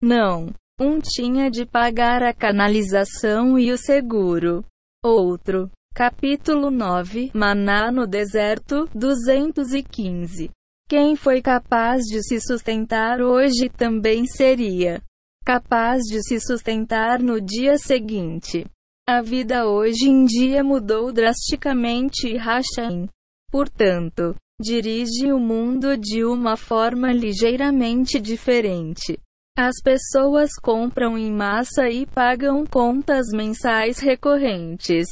[0.00, 0.54] Não.
[0.80, 4.64] Um tinha de pagar a canalização e o seguro.
[5.04, 5.68] Outro.
[5.92, 10.48] Capítulo 9 Maná no deserto 215.
[10.88, 15.02] Quem foi capaz de se sustentar hoje também seria
[15.44, 18.64] capaz de se sustentar no dia seguinte.
[19.10, 23.08] A vida hoje em dia mudou drasticamente e Hashem,
[23.50, 29.18] portanto, dirige o mundo de uma forma ligeiramente diferente.
[29.56, 35.06] As pessoas compram em massa e pagam contas mensais recorrentes.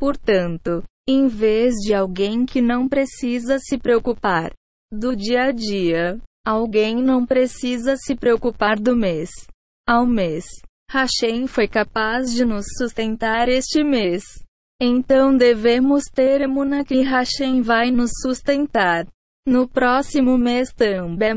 [0.00, 4.54] Portanto, em vez de alguém que não precisa se preocupar
[4.90, 9.28] do dia a dia, alguém não precisa se preocupar do mês
[9.86, 10.46] ao mês.
[10.94, 14.22] Hashem foi capaz de nos sustentar este mês.
[14.80, 19.04] Então devemos ter emuna que Hashem vai nos sustentar.
[19.44, 21.34] No próximo mês também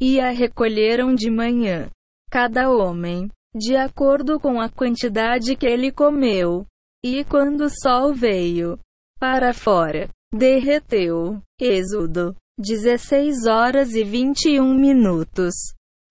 [0.00, 1.88] e a recolheram de manhã.
[2.28, 6.66] Cada homem, de acordo com a quantidade que ele comeu.
[7.04, 8.80] E quando o sol veio
[9.20, 11.40] para fora, derreteu.
[11.60, 15.54] Êxodo 16 horas e 21 minutos.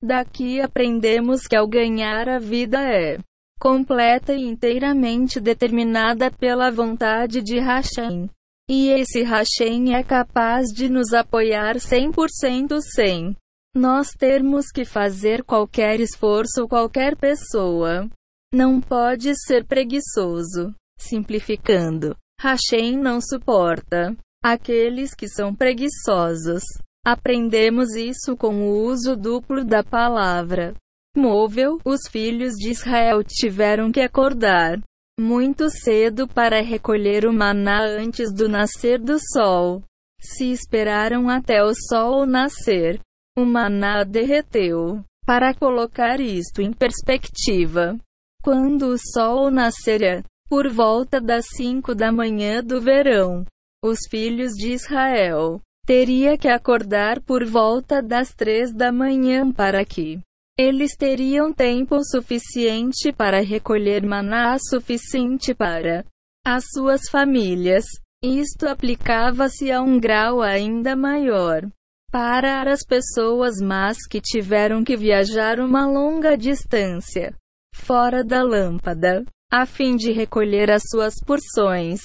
[0.03, 3.19] Daqui aprendemos que ao ganhar a vida é
[3.59, 8.27] completa e inteiramente determinada pela vontade de Hashem.
[8.67, 13.35] E esse Hashem é capaz de nos apoiar 100% sem
[13.75, 18.09] nós termos que fazer qualquer esforço qualquer pessoa.
[18.53, 20.73] Não pode ser preguiçoso.
[20.97, 26.63] Simplificando, Hashem não suporta aqueles que são preguiçosos.
[27.03, 30.75] Aprendemos isso com o uso duplo da palavra
[31.15, 31.79] móvel.
[31.83, 34.79] Os filhos de Israel tiveram que acordar
[35.19, 39.83] muito cedo para recolher o maná antes do nascer do sol.
[40.19, 42.99] Se esperaram até o sol nascer,
[43.37, 45.03] o maná derreteu.
[45.25, 47.97] Para colocar isto em perspectiva,
[48.43, 53.45] quando o sol nascerá, por volta das 5 da manhã do verão,
[53.83, 60.21] os filhos de Israel Teria que acordar por volta das três da manhã para que
[60.57, 66.05] eles teriam tempo suficiente para recolher maná suficiente para
[66.47, 67.83] as suas famílias.
[68.23, 71.67] Isto aplicava-se a um grau ainda maior
[72.09, 77.35] para as pessoas mas que tiveram que viajar uma longa distância
[77.75, 81.99] fora da lâmpada, a fim de recolher as suas porções.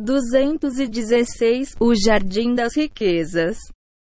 [0.00, 3.58] 216 O Jardim das Riquezas.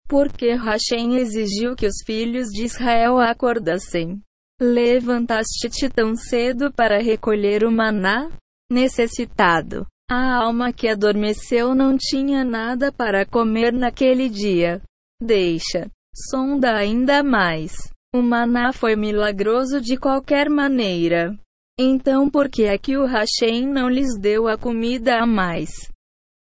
[0.07, 4.21] Porque Hashem exigiu que os filhos de Israel acordassem.
[4.61, 8.29] Levantaste-te tão cedo para recolher o maná?
[8.71, 9.85] Necessitado.
[10.09, 14.81] A alma que adormeceu não tinha nada para comer naquele dia.
[15.21, 15.89] Deixa.
[16.29, 17.73] Sonda ainda mais.
[18.13, 21.37] O maná foi milagroso de qualquer maneira.
[21.83, 25.71] Então por que é que o Hashem não lhes deu a comida a mais?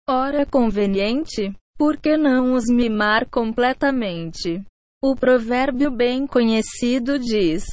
[0.08, 1.52] Ora conveniente?
[1.76, 4.62] Por que não os mimar completamente?
[5.02, 7.64] O provérbio bem conhecido diz: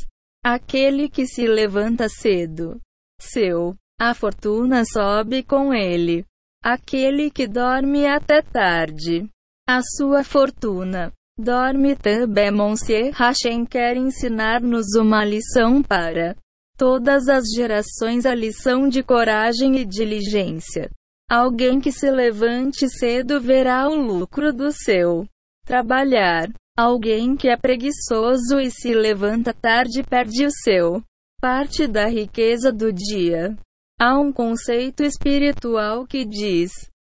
[0.44, 2.82] Aquele que se levanta cedo,
[3.22, 6.26] seu, a fortuna sobe com ele.
[6.64, 9.30] Aquele que dorme até tarde,
[9.70, 12.50] a sua fortuna dorme também.
[12.50, 16.36] Monsieur Hashem quer ensinar-nos uma lição para
[16.78, 20.90] todas as gerações a lição de coragem e diligência.
[21.30, 25.26] Alguém que se levante cedo verá o lucro do seu
[25.66, 26.50] trabalhar.
[26.78, 31.04] Alguém que é preguiçoso e se levanta tarde perde o seu
[31.40, 33.56] parte da riqueza do dia.
[34.00, 36.72] Há um conceito espiritual que diz: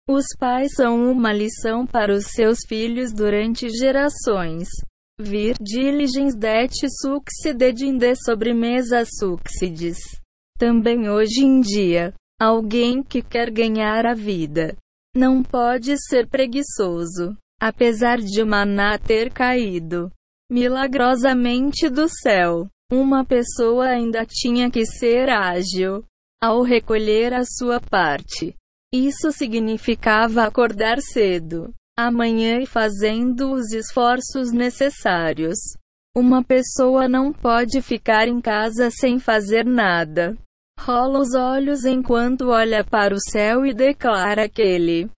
[0.10, 4.68] os pais são uma lição para os seus filhos durante gerações.
[5.26, 6.70] Vir diligens det
[7.02, 9.98] succeeded de sobremesa succedes.
[10.60, 14.76] Também hoje em dia, alguém que quer ganhar a vida
[15.16, 20.12] não pode ser preguiçoso, apesar de maná ter caído
[20.52, 22.68] milagrosamente do céu.
[22.92, 26.04] Uma pessoa ainda tinha que ser ágil
[26.44, 28.54] ao recolher a sua parte.
[28.94, 35.58] Isso significava acordar cedo amanhã e fazendo os esforços necessários.
[36.16, 40.38] Uma pessoa não pode ficar em casa sem fazer nada.
[40.80, 45.10] Rola os olhos enquanto olha para o céu e declara que ele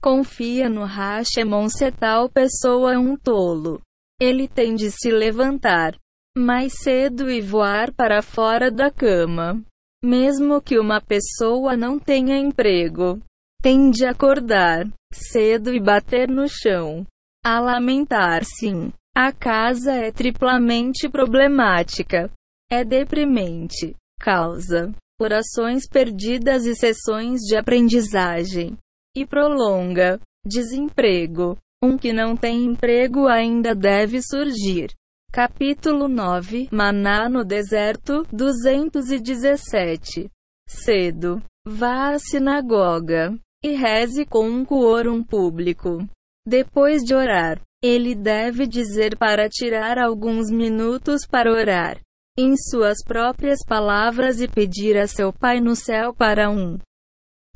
[0.00, 3.80] confia no Hashemon se tal pessoa é um tolo.
[4.20, 5.96] Ele tem de se levantar
[6.36, 9.62] mais cedo e voar para fora da cama.
[10.04, 13.20] Mesmo que uma pessoa não tenha emprego,
[13.60, 17.04] tem de acordar cedo e bater no chão.
[17.44, 18.92] A lamentar-se.
[19.16, 22.30] A casa é triplamente problemática.
[22.70, 23.94] É deprimente.
[24.20, 28.76] Causa orações perdidas e sessões de aprendizagem.
[29.16, 30.20] E prolonga.
[30.46, 31.56] Desemprego.
[31.82, 34.92] Um que não tem emprego ainda deve surgir.
[35.32, 40.30] Capítulo 9 Maná no deserto 217
[40.66, 41.42] Cedo.
[41.66, 46.06] Vá à sinagoga e reze com um quórum público.
[46.46, 52.00] Depois de orar, ele deve dizer para tirar alguns minutos para orar,
[52.36, 56.78] em suas próprias palavras e pedir a seu Pai no céu para um.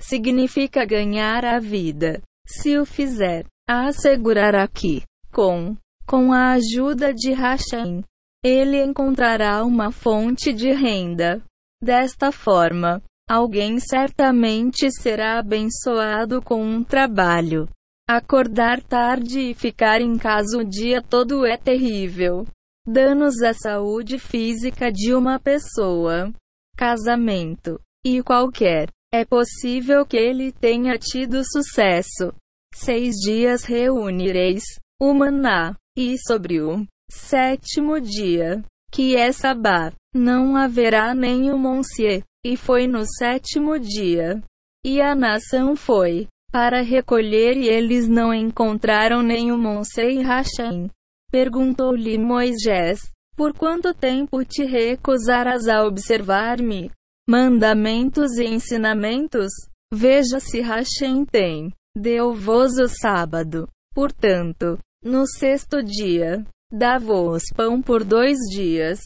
[0.00, 2.20] Significa ganhar a vida.
[2.46, 5.76] Se o fizer, assegurará que, com,
[6.06, 8.02] com a ajuda de Hashem,
[8.44, 11.40] ele encontrará uma fonte de renda.
[11.80, 17.68] Desta forma, alguém certamente será abençoado com um trabalho.
[18.08, 22.46] Acordar tarde e ficar em casa o dia todo é terrível.
[22.86, 26.32] Danos à saúde física de uma pessoa.
[26.76, 27.80] Casamento.
[28.04, 28.88] E qualquer.
[29.14, 32.34] É possível que ele tenha tido sucesso.
[32.74, 34.64] Seis dias reunireis
[35.00, 35.74] o maná.
[35.96, 42.22] E sobre o sétimo dia, que é sabá, não haverá nenhum monsieur.
[42.44, 44.42] E foi no sétimo dia.
[44.84, 50.90] E a nação foi para recolher e eles não encontraram nenhum Monsei Hashem.
[51.30, 53.00] Perguntou-lhe Moisés:
[53.36, 56.90] Por quanto tempo te recusarás a observar-me?
[57.28, 59.52] Mandamentos e ensinamentos?
[59.94, 61.72] Veja se Hashem tem.
[61.96, 63.68] Deu-vos o sábado.
[63.94, 68.98] Portanto, no sexto dia, dá-vos pão por dois dias.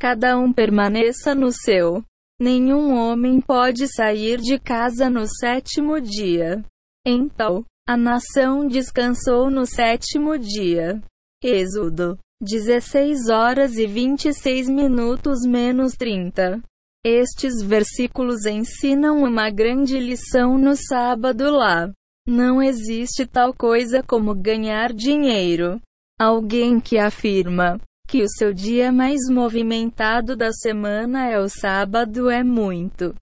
[0.00, 2.02] Cada um permaneça no seu.
[2.40, 6.64] Nenhum homem pode sair de casa no sétimo dia.
[7.04, 11.02] Então, a nação descansou no sétimo dia.
[11.42, 16.62] Êxodo 16 horas e 26 minutos menos 30.
[17.04, 21.90] Estes versículos ensinam uma grande lição no sábado lá.
[22.24, 25.80] Não existe tal coisa como ganhar dinheiro.
[26.20, 32.42] Alguém que afirma que o seu dia mais movimentado da semana é o sábado é
[32.42, 33.14] muito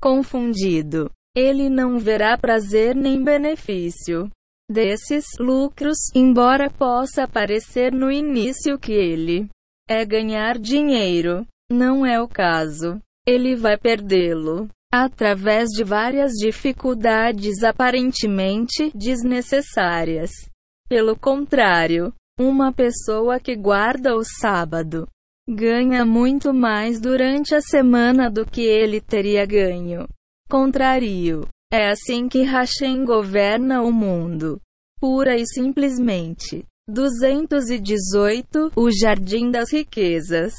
[0.00, 4.28] confundido ele não verá prazer nem benefício
[4.68, 9.48] desses lucros, embora possa parecer no início que ele
[9.88, 11.46] é ganhar dinheiro.
[11.70, 13.00] Não é o caso.
[13.24, 20.30] Ele vai perdê-lo através de várias dificuldades aparentemente desnecessárias.
[20.88, 25.08] Pelo contrário, uma pessoa que guarda o sábado
[25.48, 30.06] ganha muito mais durante a semana do que ele teria ganho
[30.48, 31.46] contrário.
[31.70, 34.60] É assim que Hashem governa o mundo.
[34.98, 36.64] Pura e simplesmente.
[36.88, 40.54] 218 O Jardim das Riquezas.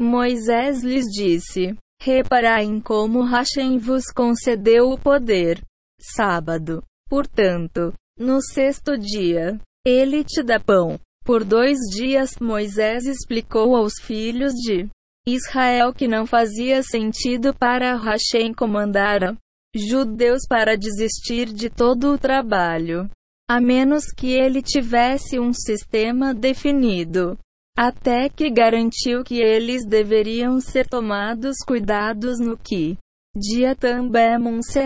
[0.00, 5.60] Moisés lhes disse: Reparai em como Hashem vos concedeu o poder.
[6.00, 6.82] Sábado.
[7.08, 10.98] Portanto, no sexto dia, ele te dá pão.
[11.24, 14.88] Por dois dias, Moisés explicou aos filhos de
[15.26, 19.36] Israel que não fazia sentido para Hashem comandar
[19.74, 23.08] judeus para desistir de todo o trabalho,
[23.48, 27.38] a menos que ele tivesse um sistema definido.
[27.78, 32.98] Até que garantiu que eles deveriam ser tomados cuidados no que
[33.34, 34.36] dia também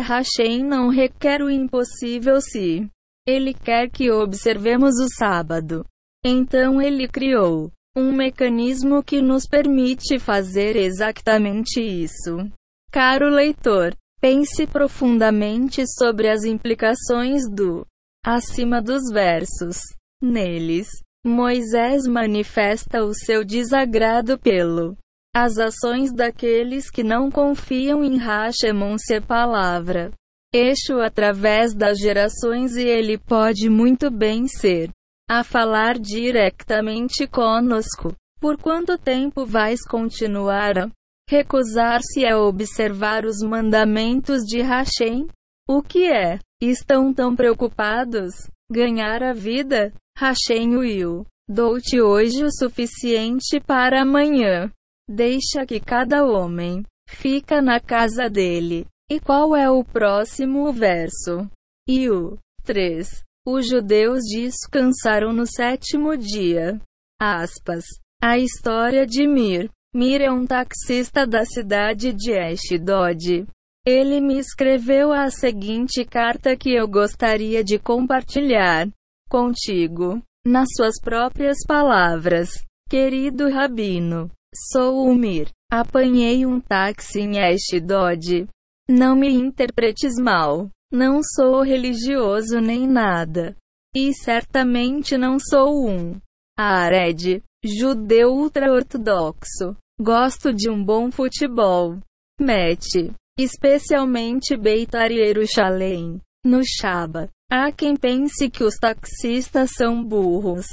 [0.04, 2.88] Hashem não requer o impossível se
[3.26, 5.84] ele quer que observemos o sábado.
[6.28, 12.50] Então ele criou um mecanismo que nos permite fazer exatamente isso.
[12.90, 17.86] Caro leitor, pense profundamente sobre as implicações do
[18.24, 19.78] acima dos versos.
[20.20, 20.88] Neles,
[21.24, 24.96] Moisés manifesta o seu desagrado pelo
[25.32, 28.96] as ações daqueles que não confiam em Hashemon
[29.28, 30.10] palavra.
[30.52, 34.90] Eixo através das gerações e ele pode muito bem ser
[35.28, 38.14] a falar diretamente conosco.
[38.40, 40.90] Por quanto tempo vais continuar a
[41.28, 45.26] recusar-se a observar os mandamentos de Hashem?
[45.68, 46.38] O que é?
[46.62, 48.48] Estão tão preocupados?
[48.70, 49.92] Ganhar a vida?
[50.16, 51.26] Hashem Will.
[51.48, 54.70] Dou-te hoje o suficiente para amanhã.
[55.08, 58.86] Deixa que cada homem fica na casa dele.
[59.10, 61.48] E qual é o próximo verso?
[61.88, 63.25] E o 3.
[63.46, 66.80] Os judeus descansaram no sétimo dia.
[67.16, 67.84] Aspas.
[68.20, 69.70] A história de Mir.
[69.94, 73.46] Mir é um taxista da cidade de Ashdod.
[73.86, 78.88] Ele me escreveu a seguinte carta que eu gostaria de compartilhar
[79.30, 80.20] contigo.
[80.44, 82.50] Nas suas próprias palavras.
[82.90, 84.28] Querido Rabino,
[84.72, 85.48] sou o Mir.
[85.70, 88.48] Apanhei um táxi em Ashdod.
[88.88, 90.68] Não me interpretes mal.
[90.92, 93.56] Não sou religioso nem nada.
[93.94, 96.20] E certamente não sou um
[96.58, 99.76] Ared, judeu ultra-ortodoxo.
[100.00, 101.98] Gosto de um bom futebol.
[102.40, 103.12] Match.
[103.38, 106.20] Especialmente Beitar Yerushalem.
[106.44, 107.28] No Shaba.
[107.50, 110.66] Há quem pense que os taxistas são burros.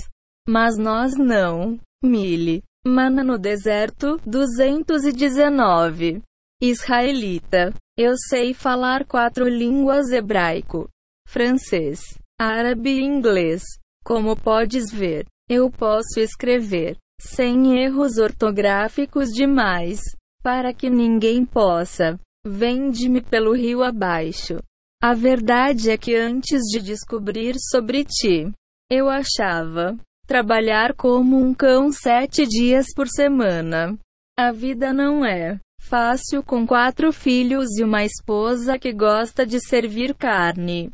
[0.47, 1.79] Mas nós não.
[2.03, 2.63] Mili.
[2.85, 6.21] Mana no deserto, 219.
[6.61, 7.73] Israelita.
[7.95, 10.89] Eu sei falar quatro línguas hebraico,
[11.27, 11.99] francês,
[12.39, 13.61] árabe e inglês.
[14.03, 19.99] Como podes ver, eu posso escrever, sem erros ortográficos demais,
[20.41, 22.19] para que ninguém possa.
[22.43, 24.57] Vende-me pelo rio abaixo.
[25.01, 28.51] A verdade é que antes de descobrir sobre ti,
[28.89, 33.95] eu achava trabalhar como um cão sete dias por semana.
[34.37, 40.15] A vida não é fácil com quatro filhos e uma esposa que gosta de servir
[40.15, 40.91] carne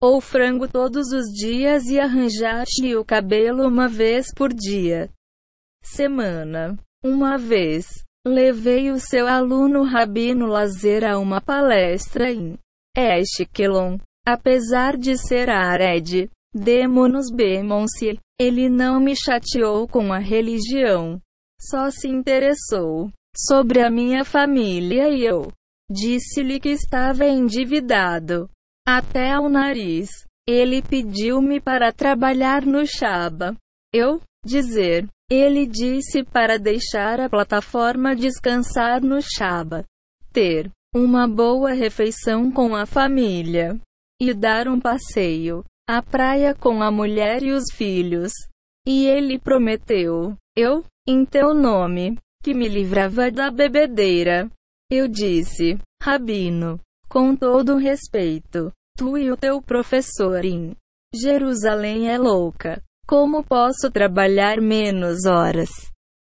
[0.00, 5.10] ou frango todos os dias e arranjar-lhe o cabelo uma vez por dia.
[5.84, 6.78] Semana.
[7.04, 7.86] Uma vez,
[8.26, 12.58] levei o seu aluno Rabino Lazer a uma palestra em
[12.96, 13.98] Eshkelon.
[14.26, 21.20] Apesar de ser Ared, Demonos Bemonse, ele não me chateou com a religião.
[21.60, 25.52] Só se interessou sobre a minha família e eu
[25.90, 28.48] disse-lhe que estava endividado
[28.86, 30.08] até ao nariz.
[30.46, 33.56] Ele pediu-me para trabalhar no Shaba.
[33.92, 35.06] Eu dizer.
[35.30, 39.84] Ele disse para deixar a plataforma descansar no Shaba.
[40.32, 43.78] Ter uma boa refeição com a família
[44.20, 48.32] e dar um passeio à praia com a mulher e os filhos.
[48.86, 54.50] E ele prometeu, eu, em teu nome, que me livrava da bebedeira.
[54.90, 60.76] Eu disse, Rabino, com todo respeito, tu e o teu professor em
[61.14, 62.82] Jerusalém é louca.
[63.06, 65.70] Como posso trabalhar menos horas?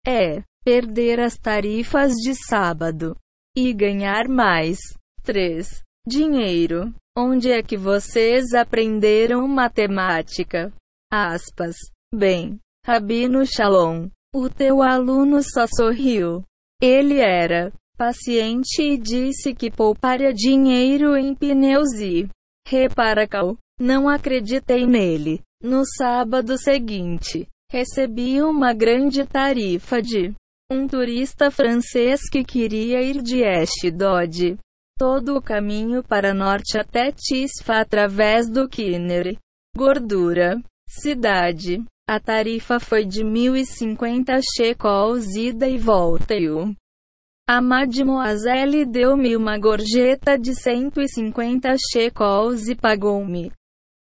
[0.08, 3.16] É perder as tarifas de sábado
[3.56, 4.78] e ganhar mais.
[5.24, 5.84] 3.
[6.08, 6.94] Dinheiro.
[7.18, 10.72] Onde é que vocês aprenderam matemática?
[11.12, 11.76] Aspas.
[12.14, 16.44] Bem, Rabino Shalom, o teu aluno só sorriu.
[16.82, 22.30] Ele era paciente e disse que pouparia dinheiro em pneus e
[22.68, 23.58] reparacal.
[23.80, 25.42] Não acreditei nele.
[25.62, 30.34] No sábado seguinte, recebi uma grande tarifa de
[30.72, 34.58] um turista francês que queria ir de Ashdod
[34.98, 39.38] todo o caminho para norte até Tisfa através do Kinner.
[39.76, 40.60] Gordura.
[40.90, 41.84] Cidade.
[42.10, 46.74] A tarifa foi de 1050 shekels ida e volta e o
[47.50, 53.54] a Mademoiselle deu-me uma gorjeta de 150 shekels e pagou-me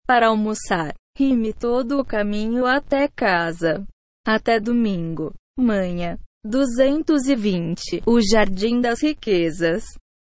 [0.07, 0.95] para almoçar.
[1.14, 3.84] Ri-me todo o caminho até casa.
[4.26, 5.34] Até domingo.
[5.59, 6.16] Manhã.
[6.43, 8.03] 220.
[8.07, 9.84] O Jardim das Riquezas.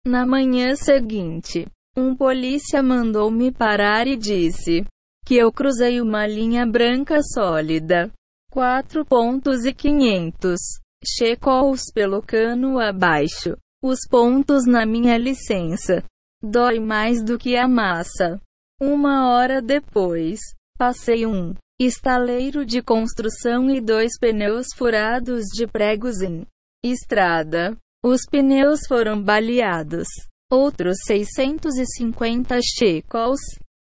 [0.05, 4.85] Na manhã seguinte, um polícia mandou-me parar e disse:
[5.29, 8.11] que eu cruzei uma linha branca sólida.
[8.51, 10.59] 4 pontos e 500
[11.07, 13.55] shekels pelo cano abaixo.
[13.85, 16.03] Os pontos na minha licença.
[16.43, 18.41] Dói mais do que a massa.
[18.81, 20.41] Uma hora depois,
[20.79, 26.47] passei um estaleiro de construção e dois pneus furados de pregos em
[26.83, 27.77] estrada.
[28.03, 30.09] Os pneus foram baleados.
[30.51, 33.41] Outros 650 shekels.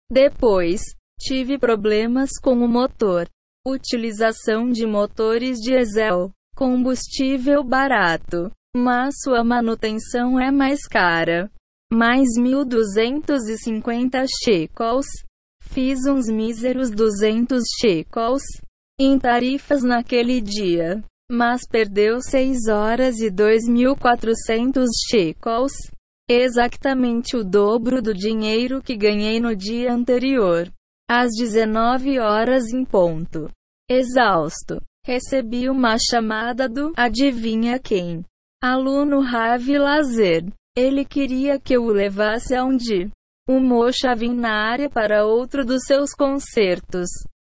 [0.09, 0.83] Depois,
[1.25, 3.29] Tive problemas com o motor.
[3.65, 6.33] Utilização de motores diesel.
[6.57, 8.51] Combustível barato.
[8.77, 11.49] Mas sua manutenção é mais cara.
[11.93, 15.07] Mais 1.250 shekels.
[15.63, 18.43] Fiz uns míseros 200 shekels
[18.99, 21.05] em tarifas naquele dia.
[21.31, 25.73] Mas perdeu 6 horas e 2.400 shekels.
[26.29, 30.69] Exatamente o dobro do dinheiro que ganhei no dia anterior
[31.15, 33.51] às 19 horas em ponto.
[33.87, 38.25] Exausto, recebi uma chamada do adivinha quem?
[38.63, 40.47] Aluno Ravi Lazer.
[40.75, 43.11] Ele queria que eu o levasse aonde?
[43.47, 47.11] O Mocha vim na área para outro dos seus concertos.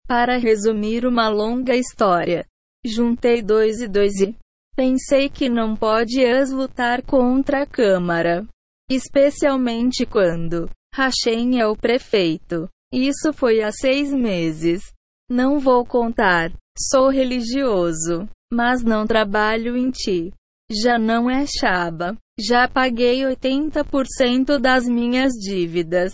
[0.08, 2.48] Para resumir uma longa história,
[2.84, 4.36] juntei dois e dois e
[4.76, 8.48] pensei que não podias lutar contra a Câmara.
[8.90, 12.68] Especialmente quando Hashem é o prefeito.
[12.94, 14.84] Isso foi há seis meses.
[15.28, 16.54] Não vou contar.
[16.78, 20.32] Sou religioso, mas não trabalho em ti.
[20.72, 22.16] já não é chaba.
[22.40, 26.14] Já paguei 80% das minhas dívidas.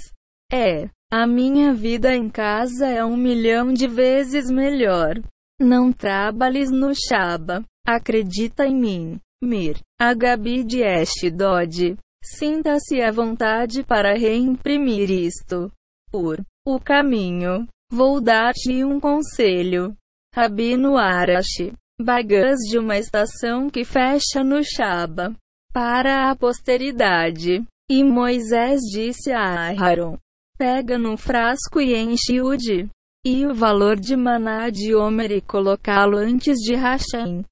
[0.49, 5.21] É, a minha vida em casa é um milhão de vezes melhor.
[5.59, 7.65] Não trabalhes no chaba.
[7.85, 9.19] Acredita em mim.
[9.43, 9.79] Mir.
[9.99, 11.97] A Gabi de Ashdod.
[12.23, 15.69] Sinta-se à vontade para reimprimir isto.
[16.09, 17.67] Por o caminho.
[17.91, 19.95] Vou dar-te um conselho.
[20.35, 21.73] Rabino Arashi.
[21.99, 25.35] Bagas de uma estação que fecha no Shaba.
[25.73, 27.65] Para a posteridade.
[27.89, 30.17] E Moisés disse a Aaron:
[30.57, 32.87] Pega num frasco e enche-o de.
[33.25, 37.43] E o valor de maná de Homer e colocá-lo antes de Hashem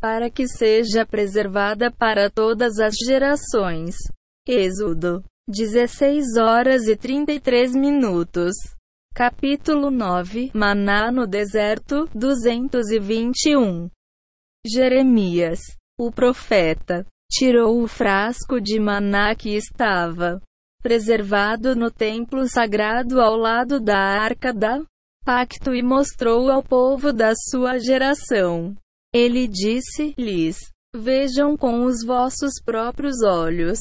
[0.00, 3.96] para que seja preservada para todas as gerações.
[4.46, 8.54] Êxodo 16 horas e 33 minutos.
[9.14, 13.88] Capítulo 9 Maná no deserto 221.
[14.64, 15.58] Jeremias,
[15.98, 20.40] o profeta, tirou o frasco de maná que estava
[20.82, 24.82] preservado no templo sagrado ao lado da arca da
[25.24, 28.76] pacto e mostrou ao povo da sua geração
[29.12, 30.58] ele disse-lhes:
[30.94, 33.78] Vejam com os vossos próprios olhos.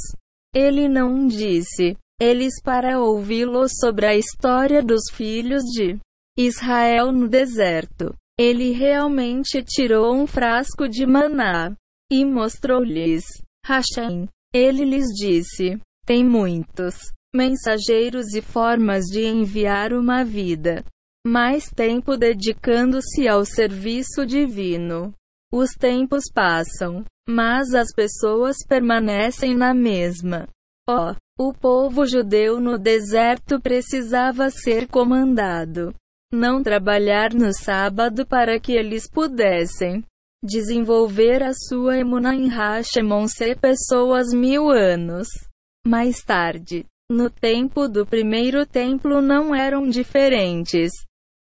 [0.53, 1.97] Ele não disse.
[2.19, 5.97] Eles para ouvi-lo sobre a história dos filhos de
[6.37, 8.13] Israel no deserto.
[8.39, 11.75] Ele realmente tirou um frasco de maná
[12.11, 13.23] e mostrou-lhes.
[13.65, 14.27] Hashem.
[14.53, 16.95] Ele lhes disse: Tem muitos
[17.35, 20.83] mensageiros e formas de enviar uma vida
[21.27, 25.13] mais tempo dedicando-se ao serviço divino.
[25.51, 30.47] Os tempos passam, mas as pessoas permanecem na mesma.
[30.89, 35.93] Ó, oh, o povo judeu no deserto precisava ser comandado.
[36.33, 40.03] Não trabalhar no sábado para que eles pudessem
[40.43, 45.27] desenvolver a sua emuna em Hashemon ser pessoas mil anos.
[45.85, 50.91] Mais tarde, no tempo do primeiro templo não eram diferentes.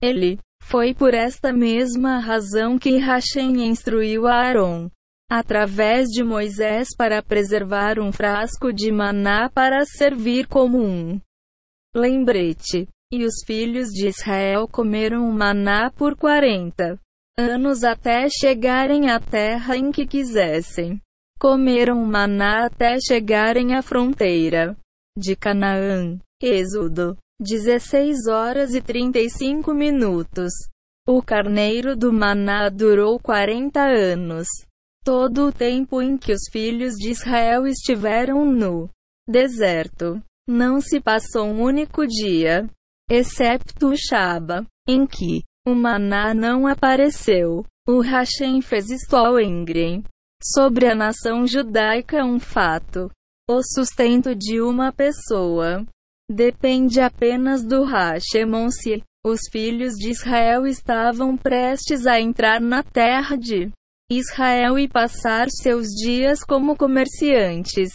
[0.02, 4.90] Ele foi por esta mesma razão que Hashem instruiu Aaron,
[5.30, 11.20] através de Moisés, para preservar um frasco de maná para servir como um
[11.94, 12.88] lembrete.
[13.12, 16.98] E os filhos de Israel comeram o maná por quarenta
[17.38, 21.00] anos até chegarem à terra em que quisessem.
[21.38, 24.76] Comeram o maná até chegarem à fronteira
[25.16, 26.18] de Canaã.
[26.42, 30.50] Êxodo 16 horas e 35 minutos.
[31.06, 34.48] O carneiro do maná durou 40 anos.
[35.04, 38.88] Todo o tempo em que os filhos de Israel estiveram no
[39.28, 40.18] deserto.
[40.48, 42.66] Não se passou um único dia,
[43.10, 47.64] excepto o Shaba, em que o maná não apareceu.
[47.86, 50.02] O Hashem fez isto ao Engren.
[50.42, 53.10] Sobre a nação judaica um fato.
[53.48, 55.84] O sustento de uma pessoa
[56.34, 63.36] depende apenas do Hashemon se os filhos de Israel estavam prestes a entrar na terra
[63.36, 63.70] de
[64.10, 67.90] Israel e passar seus dias como comerciantes,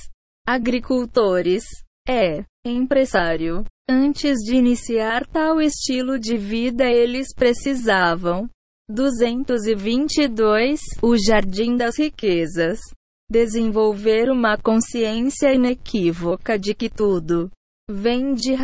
[0.47, 1.63] agricultores,
[2.07, 3.63] é, empresário.
[3.87, 8.49] Antes de iniciar tal estilo de vida, eles precisavam
[8.89, 12.79] 222 O Jardim das Riquezas.
[13.31, 17.51] Desenvolver uma consciência inequívoca de que tudo
[17.89, 18.55] vem de.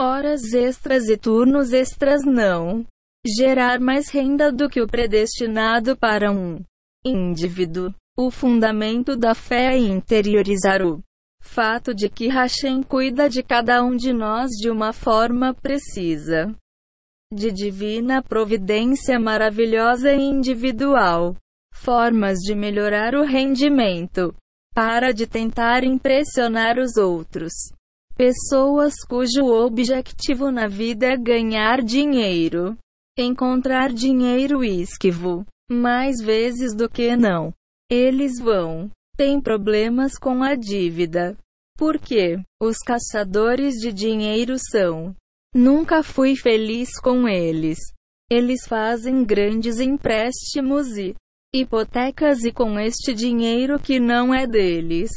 [0.00, 2.86] Horas extras e turnos extras não
[3.26, 6.60] gerar mais renda do que o predestinado para um
[7.04, 7.92] indivíduo.
[8.16, 11.02] O fundamento da fé é interiorizar o
[11.40, 16.54] fato de que Hashem cuida de cada um de nós de uma forma precisa,
[17.32, 21.36] de divina providência maravilhosa e individual.
[21.74, 24.34] Formas de melhorar o rendimento.
[24.74, 27.52] Para de tentar impressionar os outros.
[28.18, 32.76] Pessoas cujo objetivo na vida é ganhar dinheiro.
[33.16, 35.46] Encontrar dinheiro esquivo.
[35.70, 37.54] Mais vezes do que não.
[37.88, 38.90] Eles vão.
[39.16, 41.38] Tem problemas com a dívida.
[41.76, 45.14] Porque os caçadores de dinheiro são.
[45.54, 47.78] Nunca fui feliz com eles.
[48.28, 51.14] Eles fazem grandes empréstimos e
[51.54, 55.08] hipotecas e com este dinheiro que não é deles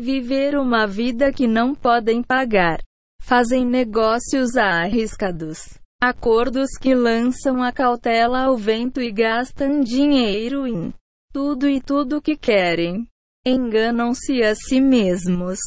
[0.00, 2.80] viver uma vida que não podem pagar.
[3.22, 5.78] Fazem negócios arriscados.
[6.02, 10.92] Acordos que lançam a cautela ao vento e gastam dinheiro em
[11.30, 13.06] tudo e tudo que querem.
[13.46, 15.58] Enganam-se a si mesmos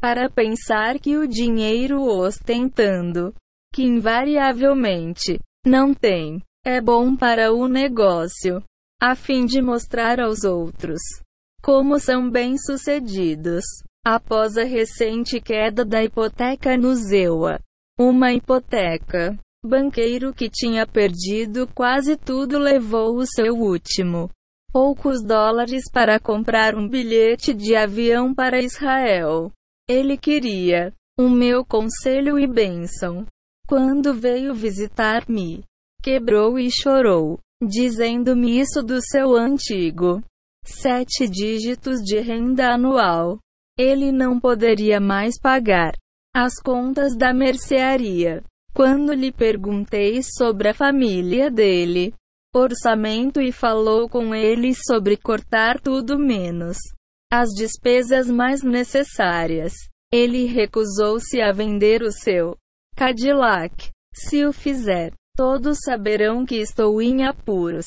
[0.00, 3.34] para pensar que o dinheiro ostentando,
[3.72, 8.62] que invariavelmente não tem, é bom para o negócio,
[9.00, 11.00] a fim de mostrar aos outros
[11.62, 13.64] como são bem-sucedidos.
[14.04, 17.60] Após a recente queda da hipoteca no Zewa,
[17.98, 24.28] uma hipoteca, banqueiro que tinha perdido quase tudo levou o seu último
[24.72, 29.52] poucos dólares para comprar um bilhete de avião para Israel.
[29.86, 33.26] Ele queria o meu conselho e bênção.
[33.68, 35.62] Quando veio visitar-me,
[36.02, 40.22] quebrou e chorou, dizendo-me isso do seu antigo
[40.64, 43.38] sete dígitos de renda anual.
[43.78, 45.94] Ele não poderia mais pagar
[46.34, 48.42] as contas da mercearia.
[48.74, 52.14] Quando lhe perguntei sobre a família dele,
[52.54, 56.78] orçamento e falou com ele sobre cortar tudo menos
[57.32, 59.72] as despesas mais necessárias.
[60.12, 62.54] Ele recusou-se a vender o seu
[62.94, 63.88] Cadillac.
[64.14, 67.86] Se o fizer, todos saberão que estou em apuros.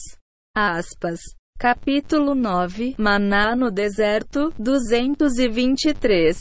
[0.57, 1.19] Aspas.
[1.57, 6.37] Capítulo 9 Maná no deserto 223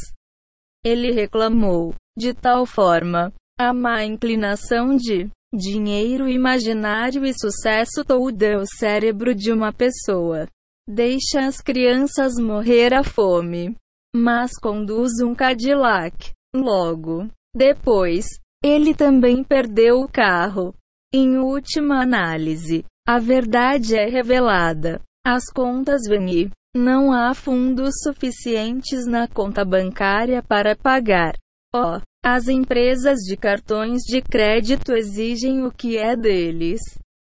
[0.84, 8.66] Ele reclamou, de tal forma, a má inclinação de dinheiro imaginário e sucesso toda o
[8.66, 10.48] cérebro de uma pessoa.
[10.88, 13.76] Deixa as crianças morrer à fome.
[14.14, 16.32] Mas conduz um Cadillac.
[16.54, 18.26] Logo depois,
[18.64, 20.74] ele também perdeu o carro.
[21.12, 25.00] Em última análise, a verdade é revelada.
[25.26, 31.34] As contas vêm e não há fundos suficientes na conta bancária para pagar.
[31.74, 36.80] Oh, as empresas de cartões de crédito exigem o que é deles.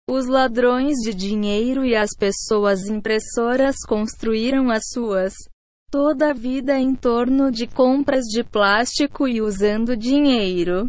[0.10, 5.34] Os ladrões de dinheiro e as pessoas impressoras construíram as suas
[5.92, 10.88] toda a vida em torno de compras de plástico e usando dinheiro.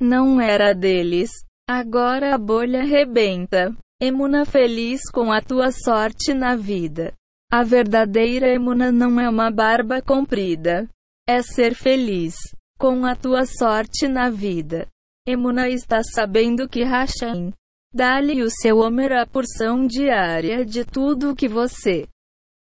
[0.00, 1.30] Não era deles.
[1.68, 3.76] Agora a bolha rebenta.
[4.02, 7.12] Emuna feliz com a tua sorte na vida.
[7.52, 10.88] A verdadeira emuna não é uma barba comprida.
[11.28, 12.34] É ser feliz
[12.78, 14.88] com a tua sorte na vida.
[15.28, 17.52] Emuna está sabendo que Hashem
[17.92, 22.08] dá-lhe o seu Homer a porção diária de tudo o que você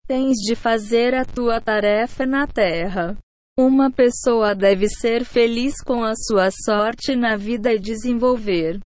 [0.05, 3.17] tens de fazer a tua tarefa na terra.
[3.57, 8.79] Uma pessoa deve ser feliz com a sua sorte na vida e desenvolver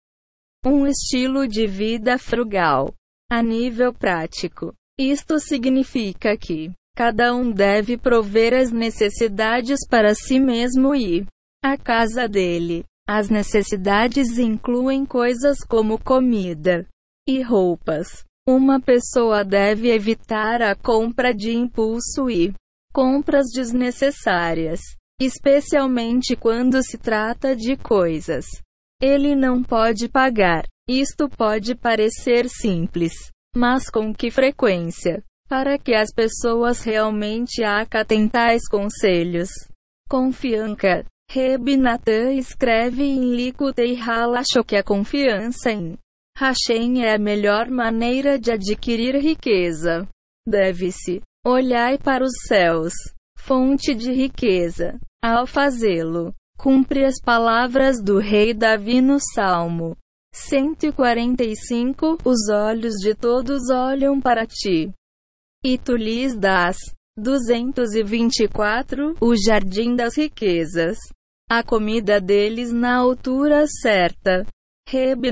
[0.66, 2.92] um estilo de vida frugal.
[3.30, 10.94] A nível prático, isto significa que Cada um deve prover as necessidades para si mesmo
[10.94, 11.26] e
[11.62, 12.84] a casa dele.
[13.06, 16.86] As necessidades incluem coisas como comida
[17.28, 18.24] e roupas.
[18.48, 22.54] Uma pessoa deve evitar a compra de impulso e
[22.94, 24.80] compras desnecessárias,
[25.20, 28.46] especialmente quando se trata de coisas
[29.00, 30.64] ele não pode pagar.
[30.88, 33.12] Isto pode parecer simples,
[33.54, 35.22] mas com que frequência?
[35.48, 39.48] para que as pessoas realmente acatem tais conselhos.
[40.08, 41.04] Confiança.
[41.28, 45.98] Reb Natan escreve em Likutei Halacho que a confiança em
[46.38, 50.06] Hashem é a melhor maneira de adquirir riqueza.
[50.46, 52.92] Deve-se olhar para os céus,
[53.36, 54.98] fonte de riqueza.
[55.22, 59.96] Ao fazê-lo, cumpre as palavras do rei Davi no Salmo
[60.36, 64.92] 145: Os olhos de todos olham para ti.
[65.64, 66.76] E tu lhes das
[67.16, 70.98] 224 o jardim das riquezas.
[71.48, 74.44] A comida deles na altura certa.
[74.88, 75.26] Reb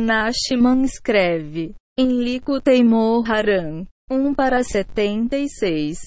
[0.85, 5.99] escreve em Liku Teimor Haran 1 para 76.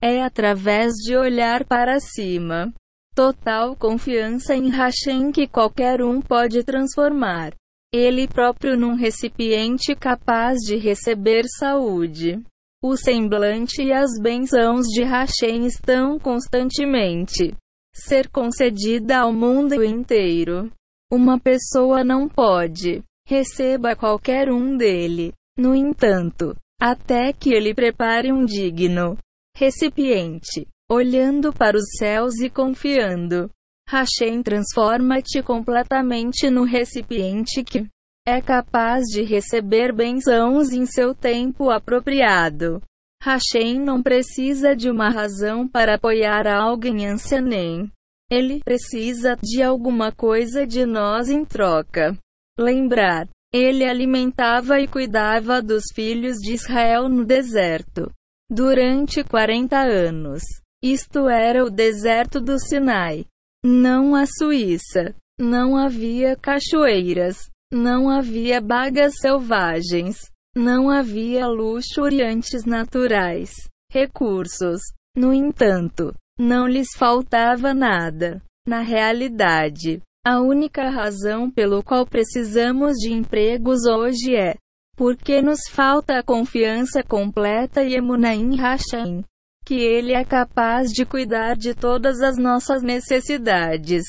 [0.00, 2.72] É através de olhar para cima.
[3.14, 7.54] Total confiança em Hashem que qualquer um pode transformar
[7.92, 12.42] ele próprio num recipiente capaz de receber saúde.
[12.82, 17.54] O semblante e as bênçãos de Hashem estão constantemente
[17.94, 20.72] ser concedida ao mundo inteiro.
[21.08, 25.32] Uma pessoa não pode receba qualquer um dele.
[25.56, 29.16] No entanto, até que ele prepare um digno
[29.56, 33.50] recipiente, olhando para os céus e confiando.
[33.88, 37.86] Hashem transforma-te completamente no recipiente que
[38.26, 42.80] é capaz de receber bênçãos em seu tempo apropriado.
[43.22, 47.90] Hashem não precisa de uma razão para apoiar alguém ancianem.
[48.30, 52.16] Ele precisa de alguma coisa de nós em troca.
[52.58, 53.28] Lembrar.
[53.52, 58.10] Ele alimentava e cuidava dos filhos de Israel no deserto.
[58.50, 60.42] Durante 40 anos.
[60.84, 63.24] Isto era o deserto do Sinai.
[63.64, 65.14] Não a Suíça.
[65.40, 67.48] Não havia cachoeiras.
[67.72, 70.30] Não havia bagas selvagens.
[70.54, 73.50] Não havia luxuriantes naturais.
[73.90, 74.82] recursos.
[75.16, 78.42] No entanto, não lhes faltava nada.
[78.68, 84.56] Na realidade, a única razão pelo qual precisamos de empregos hoje é
[84.96, 89.24] porque nos falta a confiança completa e emuna em Hashem,
[89.64, 94.04] que Ele é capaz de cuidar de todas as nossas necessidades.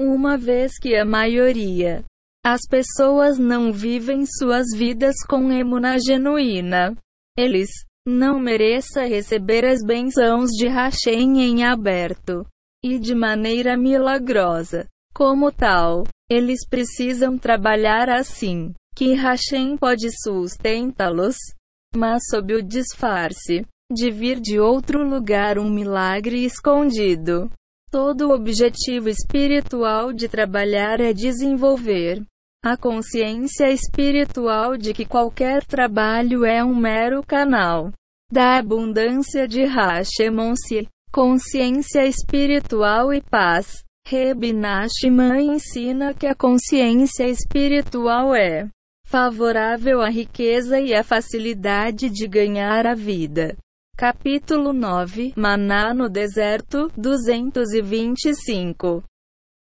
[0.00, 2.04] Uma vez que a maioria,
[2.44, 6.96] as pessoas não vivem suas vidas com emuna genuína,
[7.38, 7.70] eles
[8.06, 12.46] não mereça receber as bênçãos de Hashem em aberto
[12.84, 14.86] e de maneira milagrosa.
[15.14, 21.36] Como tal, eles precisam trabalhar assim que Hashem pode sustentá-los,
[21.94, 23.64] mas sob o disfarce
[23.94, 27.50] de vir de outro lugar um milagre escondido.
[27.90, 32.22] Todo o objetivo espiritual de trabalhar é desenvolver
[32.64, 37.92] a consciência espiritual de que qualquer trabalho é um mero canal
[38.32, 43.84] da abundância de Hashemon-se, consciência espiritual e paz.
[44.06, 44.44] Reb
[45.40, 48.68] ensina que a consciência espiritual é
[49.06, 53.56] favorável à riqueza e à facilidade de ganhar a vida.
[53.96, 59.04] Capítulo 9 Maná no deserto 225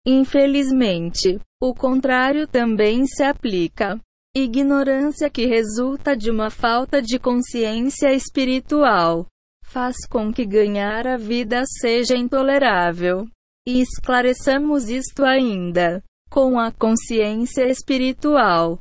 [0.07, 4.01] Infelizmente, o contrário também se aplica.
[4.35, 9.27] Ignorância que resulta de uma falta de consciência espiritual
[9.63, 13.29] faz com que ganhar a vida seja intolerável.
[13.69, 16.03] E esclareçamos isto ainda.
[16.31, 18.79] Com a consciência espiritual,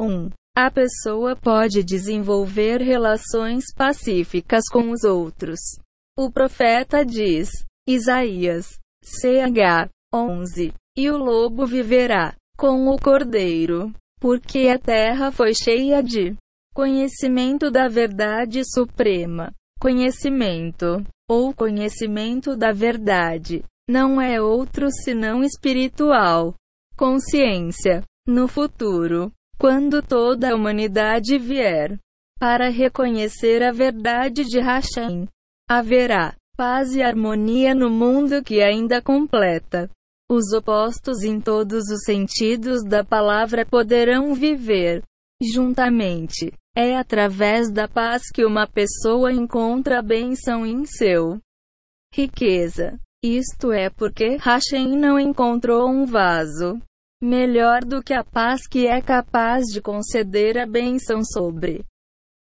[0.00, 0.30] 1.
[0.58, 5.60] A pessoa pode desenvolver relações pacíficas com os outros.
[6.18, 7.50] O profeta diz,
[7.86, 16.02] Isaías, CH 11: E o lobo viverá com o cordeiro, porque a terra foi cheia
[16.02, 16.34] de
[16.72, 19.52] conhecimento da verdade suprema.
[19.78, 26.54] Conhecimento, ou conhecimento da verdade, não é outro senão espiritual.
[26.96, 28.02] Consciência.
[28.26, 31.98] No futuro, quando toda a humanidade vier
[32.38, 35.26] para reconhecer a verdade de Hashem,
[35.68, 39.90] haverá paz e harmonia no mundo que ainda completa.
[40.30, 45.02] Os opostos em todos os sentidos da palavra poderão viver
[45.40, 46.52] juntamente.
[46.76, 51.38] É através da paz que uma pessoa encontra a bênção em seu
[52.12, 52.98] riqueza.
[53.24, 56.80] Isto é porque Hashem não encontrou um vaso
[57.20, 61.84] melhor do que a paz que é capaz de conceder a bênção sobre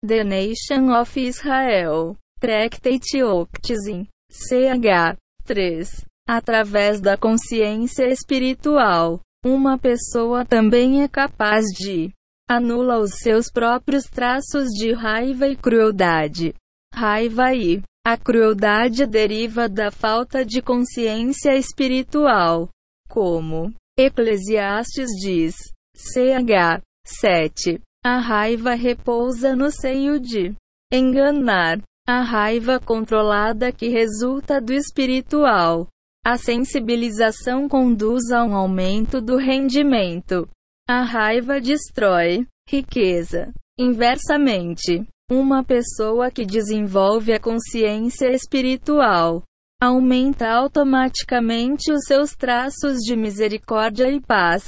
[0.06, 2.16] The Nation of Israel.
[2.40, 4.08] Tractate Octizin.
[4.30, 5.16] CH.
[5.44, 6.04] 3.
[6.26, 12.12] Através da consciência espiritual, uma pessoa também é capaz de
[12.48, 16.54] anula os seus próprios traços de raiva e crueldade.
[16.94, 22.68] Raiva e a crueldade deriva da falta de consciência espiritual,
[23.08, 23.72] como
[24.05, 25.55] Eclesiastes diz.
[25.94, 27.80] CH 7.
[28.05, 30.55] A raiva repousa no seio de
[30.92, 31.80] enganar.
[32.05, 35.86] A raiva controlada que resulta do espiritual.
[36.24, 40.48] A sensibilização conduz a um aumento do rendimento.
[40.88, 43.53] A raiva destrói riqueza.
[43.78, 49.44] Inversamente, uma pessoa que desenvolve a consciência espiritual
[49.82, 54.62] aumenta automaticamente os seus traços de misericórdia e paz.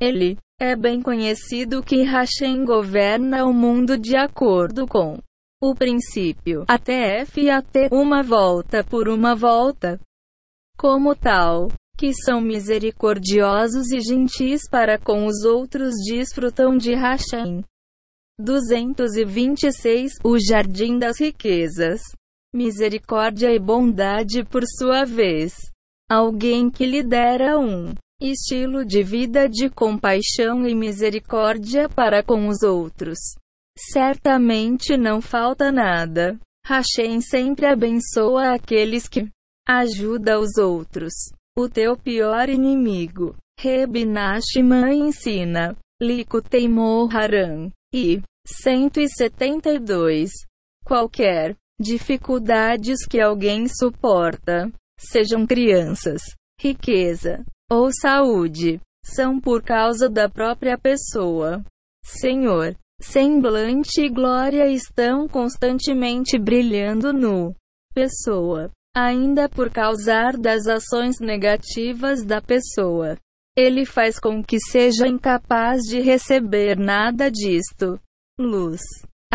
[0.00, 5.18] Ele é bem conhecido que Hashem governa o mundo de acordo com
[5.62, 10.00] o princípio até F e até uma volta por uma volta.
[10.78, 17.62] Como tal, que são misericordiosos e gentis para com os outros desfrutam de Hashem.
[18.40, 22.00] 226 O Jardim das Riquezas
[22.54, 25.52] misericórdia e bondade por sua vez.
[26.08, 33.18] Alguém que lidera um estilo de vida de compaixão e misericórdia para com os outros.
[33.76, 36.38] Certamente não falta nada.
[36.66, 39.28] Hashem sempre abençoa aqueles que
[39.68, 41.12] ajuda os outros.
[41.58, 43.34] O teu pior inimigo.
[43.58, 43.96] Reb
[44.92, 45.76] ensina.
[46.00, 47.70] Likutei Moharan.
[47.92, 48.22] I.
[48.46, 50.30] 172.
[50.84, 56.22] Qualquer dificuldades que alguém suporta, sejam crianças,
[56.60, 61.62] riqueza ou saúde, são por causa da própria pessoa.
[62.04, 67.54] Senhor, semblante e glória estão constantemente brilhando no
[67.94, 73.16] pessoa, ainda por causar das ações negativas da pessoa.
[73.56, 78.00] Ele faz com que seja incapaz de receber nada disto.
[78.38, 78.80] Luz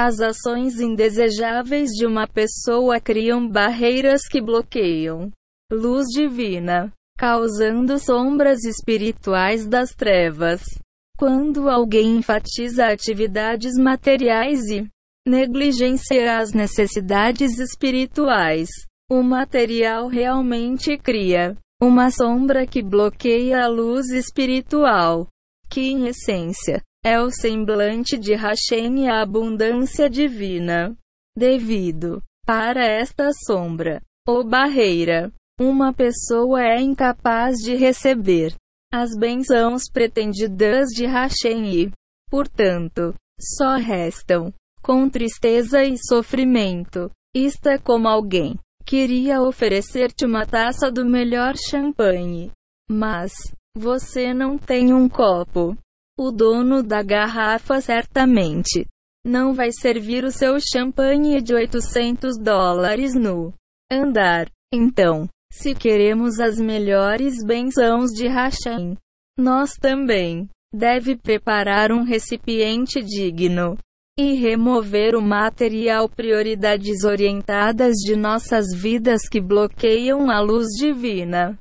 [0.02, 5.30] As ações indesejáveis de uma pessoa criam barreiras que bloqueiam
[5.70, 10.62] luz divina, causando sombras espirituais das trevas.
[11.18, 14.88] Quando alguém enfatiza atividades materiais e
[15.28, 18.70] negligencia as necessidades espirituais,
[19.12, 25.28] o material realmente cria uma sombra que bloqueia a luz espiritual,
[25.70, 30.96] que em essência é o semblante de Hashem e a abundância divina.
[31.36, 38.54] Devido para esta sombra ou barreira, uma pessoa é incapaz de receber
[38.92, 41.92] as bênçãos pretendidas de Hashem e,
[42.30, 47.12] portanto, só restam com tristeza e sofrimento.
[47.36, 52.52] Isto é como alguém queria oferecer-te uma taça do melhor champanhe,
[52.90, 53.32] mas
[53.78, 55.78] você não tem um copo.
[56.22, 58.86] O dono da garrafa certamente
[59.26, 63.54] não vai servir o seu champanhe de 800 dólares no
[63.90, 64.50] andar.
[64.70, 68.98] Então, se queremos as melhores bênçãos de Hashem,
[69.40, 73.78] nós também deve preparar um recipiente digno
[74.20, 81.58] e remover o material prioridades orientadas de nossas vidas que bloqueiam a luz divina.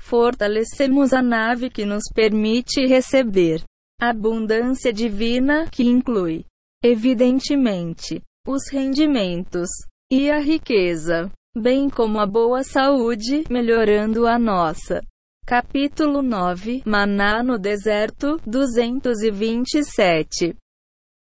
[0.00, 3.62] Fortalecemos a nave que nos permite receber
[4.00, 6.44] abundância divina, que inclui,
[6.84, 9.68] evidentemente, os rendimentos
[10.10, 15.00] e a riqueza, bem como a boa saúde, melhorando a nossa.
[15.46, 20.54] Capítulo 9 Maná no Deserto 227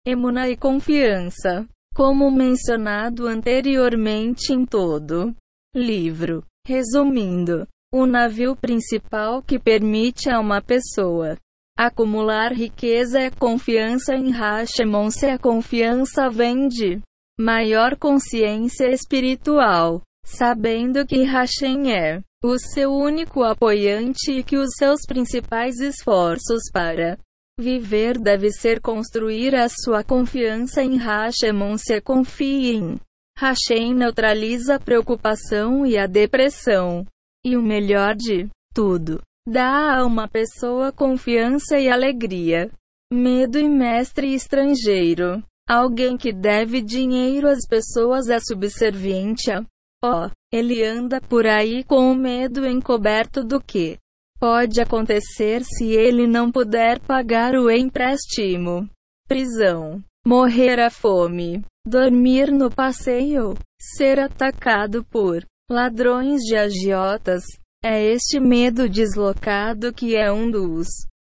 [0.06, 1.66] Emuna e confiança.
[1.94, 5.36] Como mencionado anteriormente em todo
[5.76, 6.42] livro.
[6.66, 11.36] Resumindo, o navio principal que permite a uma pessoa
[11.76, 17.00] Acumular riqueza é confiança em Hashemon se a confiança vem de
[17.38, 25.00] maior consciência espiritual, sabendo que Hashem é o seu único apoiante e que os seus
[25.06, 27.18] principais esforços para
[27.58, 33.00] viver deve ser construir a sua confiança em Hashemon se confie em
[33.38, 37.04] Hashem neutraliza a preocupação e a depressão.
[37.44, 42.70] E o melhor de tudo, Dá a uma pessoa confiança e alegria.
[43.12, 45.42] Medo e mestre estrangeiro.
[45.68, 49.64] Alguém que deve dinheiro às pessoas é subserviente a.
[50.04, 53.98] Oh, ele anda por aí com o medo encoberto do que
[54.38, 58.88] pode acontecer se ele não puder pagar o empréstimo.
[59.28, 60.02] Prisão.
[60.26, 61.62] Morrer à fome.
[61.86, 63.54] Dormir no passeio.
[63.80, 67.44] Ser atacado por ladrões de agiotas.
[67.84, 70.86] É este medo deslocado que é um dos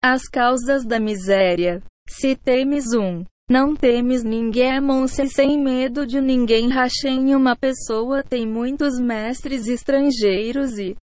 [0.03, 1.80] as causas da miséria.
[2.09, 6.68] Se temes um, não temes ninguém, monse sem medo de ninguém.
[6.68, 10.97] Rachem uma pessoa tem muitos mestres estrangeiros e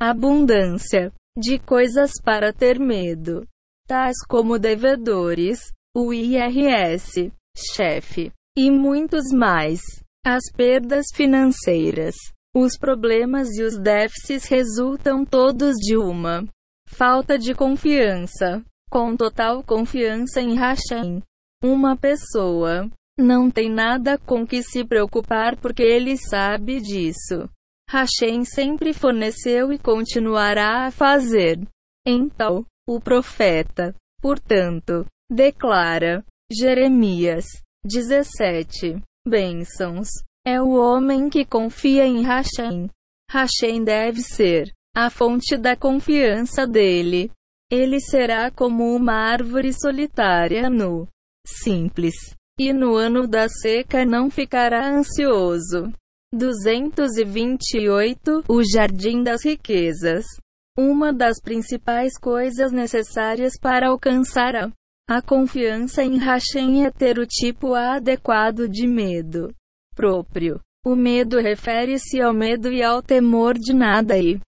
[0.00, 3.46] abundância de coisas para ter medo,
[3.86, 7.30] tais como devedores, o IRS,
[7.74, 9.80] chefe e muitos mais.
[10.24, 12.14] As perdas financeiras
[12.54, 16.44] os problemas e os déficits resultam todos de uma
[16.86, 18.62] falta de confiança.
[18.90, 21.22] Com total confiança em Hashem,
[21.64, 27.48] uma pessoa não tem nada com que se preocupar porque ele sabe disso.
[27.88, 31.58] Hashem sempre forneceu e continuará a fazer.
[32.06, 37.44] Então, o profeta, portanto, declara, Jeremias
[37.84, 40.08] 17: Bênçãos
[40.44, 42.90] é o homem que confia em Hashem.
[43.30, 47.30] Hashem deve ser a fonte da confiança dele.
[47.70, 51.06] Ele será como uma árvore solitária no
[51.46, 52.14] simples.
[52.58, 55.92] E no ano da seca não ficará ansioso.
[56.34, 60.24] 228 O Jardim das Riquezas.
[60.76, 64.72] Uma das principais coisas necessárias para alcançar a,
[65.08, 69.54] a confiança em Hashem é ter o tipo adequado de medo
[69.94, 70.60] próprio.
[70.84, 74.40] O medo refere-se ao medo e ao temor de nada e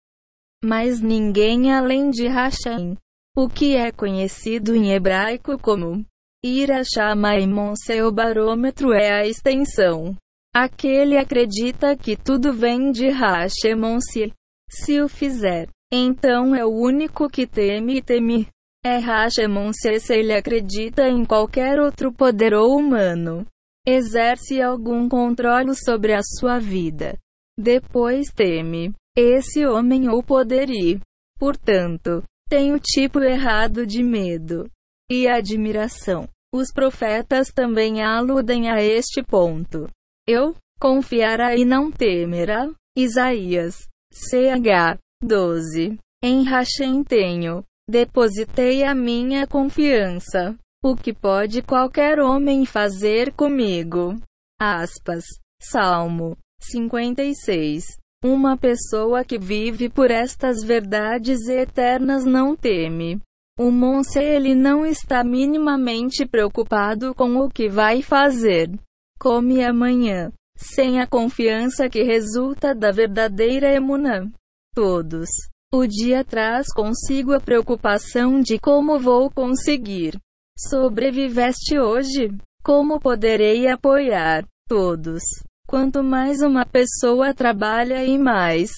[0.64, 2.96] mas ninguém além de Hashem.
[3.36, 6.06] O que é conhecido em hebraico como
[6.44, 10.16] Ira Shamaimon, seu barômetro é a extensão.
[10.56, 14.32] Aquele acredita que tudo vem de Hashemon se,
[14.70, 15.68] se o fizer.
[15.92, 18.48] Então é o único que teme e teme.
[18.86, 23.46] É Hashemon se ele acredita em qualquer outro poder ou humano
[23.86, 27.18] exerce algum controle sobre a sua vida.
[27.58, 31.00] Depois teme esse homem ou poder e,
[31.38, 34.70] portanto, tem o tipo errado de medo
[35.10, 36.28] e admiração.
[36.54, 39.90] Os profetas também aludem a este ponto.
[40.28, 42.70] Eu confiará e não temerá.
[42.96, 43.88] Isaías.
[44.14, 45.00] CH.
[45.24, 45.98] 12.
[46.24, 47.64] Em Hashem tenho.
[47.90, 50.56] Depositei a minha confiança.
[50.86, 54.20] O que pode qualquer homem fazer comigo?
[54.60, 55.24] Aspas.
[55.62, 57.86] Salmo 56.
[58.22, 63.22] Uma pessoa que vive por estas verdades eternas não teme.
[63.58, 68.70] O Monse ele não está minimamente preocupado com o que vai fazer.
[69.18, 74.30] Come amanhã, sem a confiança que resulta da verdadeira emunã.
[74.76, 75.30] Todos.
[75.74, 80.20] O dia traz consigo a preocupação de como vou conseguir.
[80.58, 82.30] Sobreviveste hoje?
[82.64, 84.46] Como poderei apoiar?
[84.68, 85.24] Todos.
[85.68, 88.72] Quanto mais uma pessoa trabalha e mais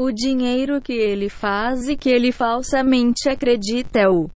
[0.00, 4.30] o dinheiro que ele faz e que ele falsamente acredita é o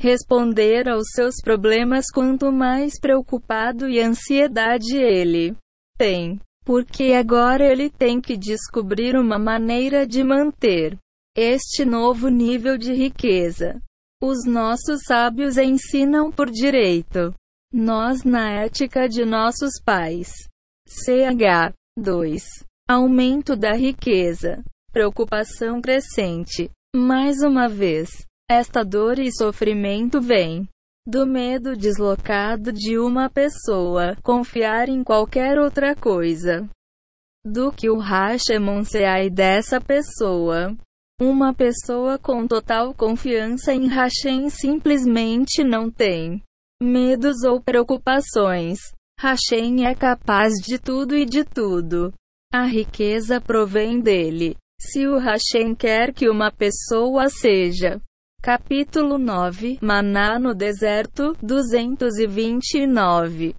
[0.00, 5.54] responder aos seus problemas quanto mais preocupado e ansiedade ele
[5.98, 10.96] tem, porque agora ele tem que descobrir uma maneira de manter
[11.36, 13.80] este novo nível de riqueza.
[14.26, 17.34] Os nossos sábios ensinam por direito.
[17.70, 20.32] Nós na ética de nossos pais.
[20.88, 22.42] CH 2.
[22.88, 24.64] Aumento da riqueza.
[24.90, 26.70] Preocupação crescente.
[26.96, 28.08] Mais uma vez,
[28.50, 30.66] esta dor e sofrimento vem
[31.06, 36.66] do medo deslocado de uma pessoa confiar em qualquer outra coisa
[37.44, 40.74] do que o Hashemon-Seai dessa pessoa.
[41.20, 46.42] Uma pessoa com total confiança em Hashem simplesmente não tem
[46.82, 48.80] medos ou preocupações.
[49.20, 52.12] Hashem é capaz de tudo e de tudo.
[52.52, 54.56] A riqueza provém dele.
[54.80, 58.00] Se o Hashem quer que uma pessoa seja.
[58.42, 63.54] Capítulo 9 Maná no deserto 229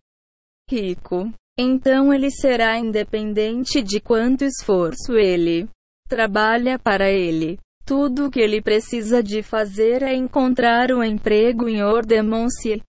[0.69, 1.31] Rico.
[1.57, 5.69] Então ele será independente de quanto esforço ele
[6.07, 7.57] trabalha para ele.
[7.85, 12.81] Tudo o que ele precisa de fazer é encontrar um emprego em Ordemonce,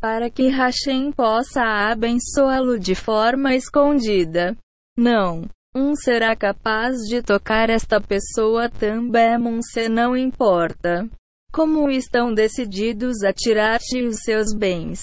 [0.00, 4.56] para que Hashem possa abençoá-lo de forma escondida.
[4.96, 5.48] Não.
[5.74, 11.08] Um será capaz de tocar esta pessoa também, se não importa.
[11.52, 15.02] Como estão decididos a tirar-te os seus bens.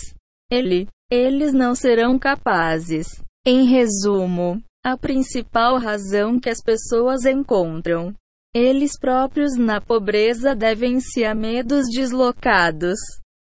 [0.52, 3.22] Ele, eles não serão capazes.
[3.45, 8.15] Em resumo, a principal razão que as pessoas encontram
[8.55, 12.97] eles próprios na pobreza devem-se a medos deslocados.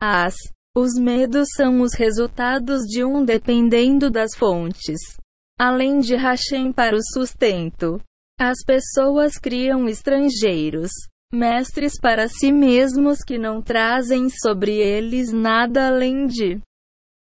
[0.02, 0.35] As
[0.77, 4.98] os medos são os resultados de um dependendo das fontes.
[5.57, 8.02] Além de Hashem para o sustento,
[8.36, 10.90] as pessoas criam estrangeiros,
[11.32, 16.61] mestres para si mesmos que não trazem sobre eles nada além de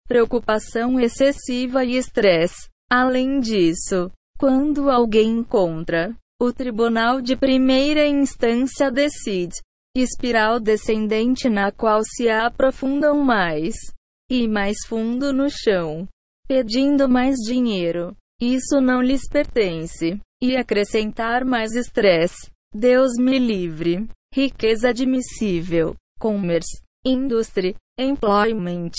[0.07, 2.69] preocupação excessiva e estresse.
[2.89, 9.55] Além disso, quando alguém encontra, o tribunal de primeira instância decide,
[9.95, 13.75] espiral descendente na qual se aprofundam mais
[14.29, 16.07] e mais fundo no chão,
[16.47, 18.15] pedindo mais dinheiro.
[18.39, 20.19] Isso não lhes pertence.
[20.43, 22.51] E acrescentar mais estresse.
[22.73, 24.05] Deus me livre.
[24.33, 25.95] Riqueza admissível.
[26.19, 26.81] Commerce.
[27.05, 27.75] Industry.
[27.97, 28.91] Employment.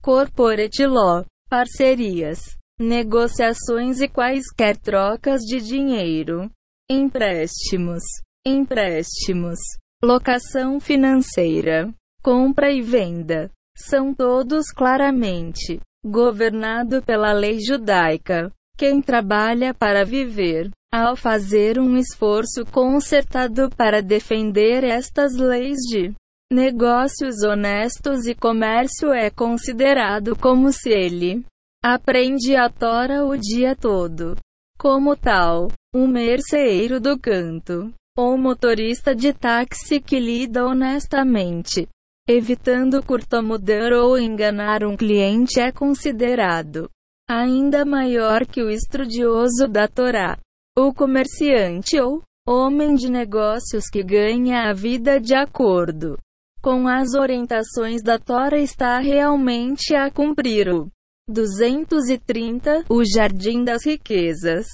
[0.00, 1.24] Corporate law.
[1.50, 6.50] Parcerias negociações e quaisquer trocas de dinheiro,
[6.90, 8.02] empréstimos,
[8.44, 9.58] empréstimos,
[10.02, 11.92] locação financeira,
[12.22, 18.52] compra e venda, são todos claramente governado pela lei judaica.
[18.76, 26.12] Quem trabalha para viver, ao fazer um esforço concertado para defender estas leis de
[26.52, 31.44] negócios honestos e comércio é considerado como se ele
[31.86, 34.36] Aprende a tora o dia todo.
[34.78, 41.86] Como tal, um merceeiro do canto, ou motorista de táxi que lida honestamente,
[42.26, 46.88] evitando curtomudar ou enganar um cliente é considerado
[47.28, 50.38] ainda maior que o estudioso da Torá.
[50.74, 56.16] O comerciante ou homem de negócios que ganha a vida de acordo
[56.62, 60.90] com as orientações da Tora está realmente a cumprir o
[61.26, 64.66] 230 O Jardim das Riquezas.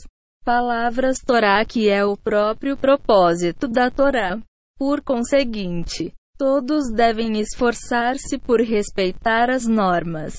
[0.45, 4.37] Palavras Torá que é o próprio propósito da Torá.
[4.77, 10.35] Por conseguinte, todos devem esforçar-se por respeitar as normas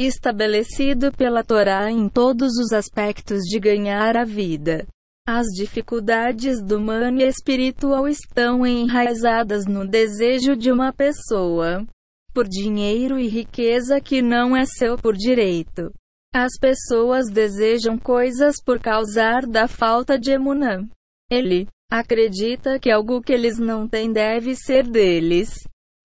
[0.00, 4.84] estabelecido pela Torá em todos os aspectos de ganhar a vida.
[5.28, 11.86] As dificuldades do humano espiritual estão enraizadas no desejo de uma pessoa
[12.32, 15.92] por dinheiro e riqueza que não é seu por direito.
[16.34, 20.88] As pessoas desejam coisas por causa da falta de emunã.
[21.30, 25.50] Ele acredita que algo que eles não têm deve ser deles.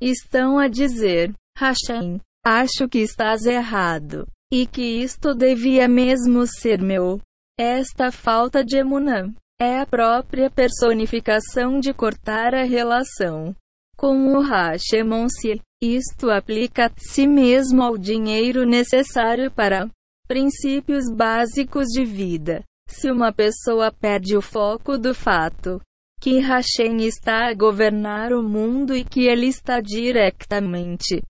[0.02, 4.28] Estão a dizer, Hashem, acho que estás errado.
[4.52, 7.20] E que isto devia mesmo ser meu.
[7.60, 13.56] Esta falta de emunã é a própria personificação de cortar a relação
[13.98, 15.60] com o Hashemon-se.
[15.82, 19.90] Isto aplica-se mesmo ao dinheiro necessário para
[20.28, 22.64] princípios básicos de vida.
[22.90, 25.80] Se uma pessoa perde o foco do fato
[26.20, 31.22] que Hashem está a governar o mundo e que ele está diretamente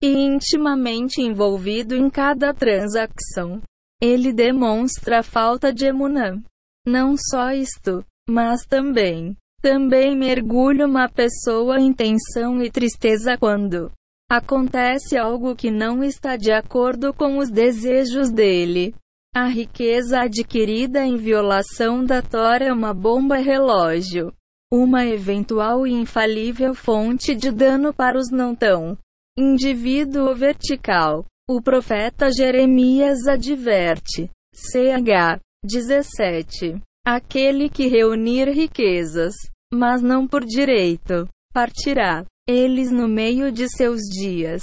[0.00, 3.60] e intimamente envolvido em cada transação,
[4.00, 6.42] ele demonstra falta de emunã.
[6.86, 13.92] Não só isto, mas também também mergulha uma pessoa em tensão e tristeza quando
[14.28, 18.92] acontece algo que não está de acordo com os desejos dele.
[19.34, 24.32] A riqueza adquirida em violação da Tora é uma bomba relógio,
[24.70, 28.98] uma eventual e infalível fonte de dano para os não tão
[29.38, 31.24] indivíduo vertical.
[31.48, 34.28] O profeta Jeremias adverte.
[34.54, 36.80] CH 17.
[37.06, 39.34] Aquele que reunir riquezas
[39.72, 41.28] mas não por direito.
[41.52, 44.62] Partirá eles no meio de seus dias,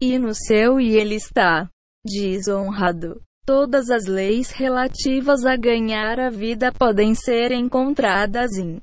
[0.00, 1.68] e no seu e ele está
[2.04, 3.20] desonrado.
[3.46, 8.80] Todas as leis relativas a ganhar a vida podem ser encontradas em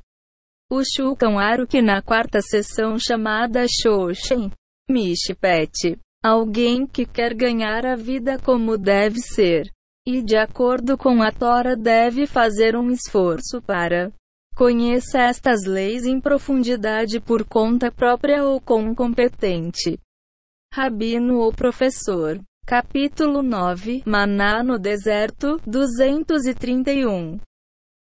[0.71, 4.51] o Shulchan Aruch na quarta sessão chamada Shoshen
[4.89, 5.99] Mishpet.
[6.23, 9.69] Alguém que quer ganhar a vida como deve ser,
[10.07, 14.13] e de acordo com a Tora deve fazer um esforço para
[14.55, 19.97] Conheça estas leis em profundidade por conta própria ou com um competente
[20.73, 22.39] rabino ou professor.
[22.65, 27.39] Capítulo 9 Maná no deserto 231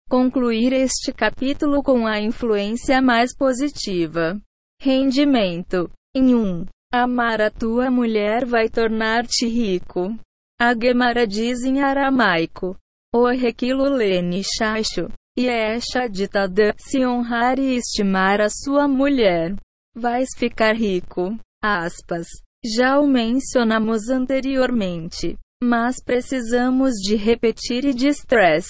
[0.09, 4.39] Concluir este capítulo com a influência mais positiva.
[4.79, 5.91] Rendimento.
[6.15, 6.37] Em 1.
[6.37, 10.15] Um, amar a tua mulher vai tornar-te rico.
[10.59, 12.77] A Gemara diz em aramaico.
[13.13, 15.09] O requilo lene chacho.
[15.37, 15.77] E é
[16.09, 19.53] ditadã, se honrar e estimar a sua mulher,
[19.93, 21.37] vais ficar rico.
[21.61, 22.27] Aspas.
[22.63, 28.67] Já o mencionamos anteriormente, mas precisamos de repetir e de stress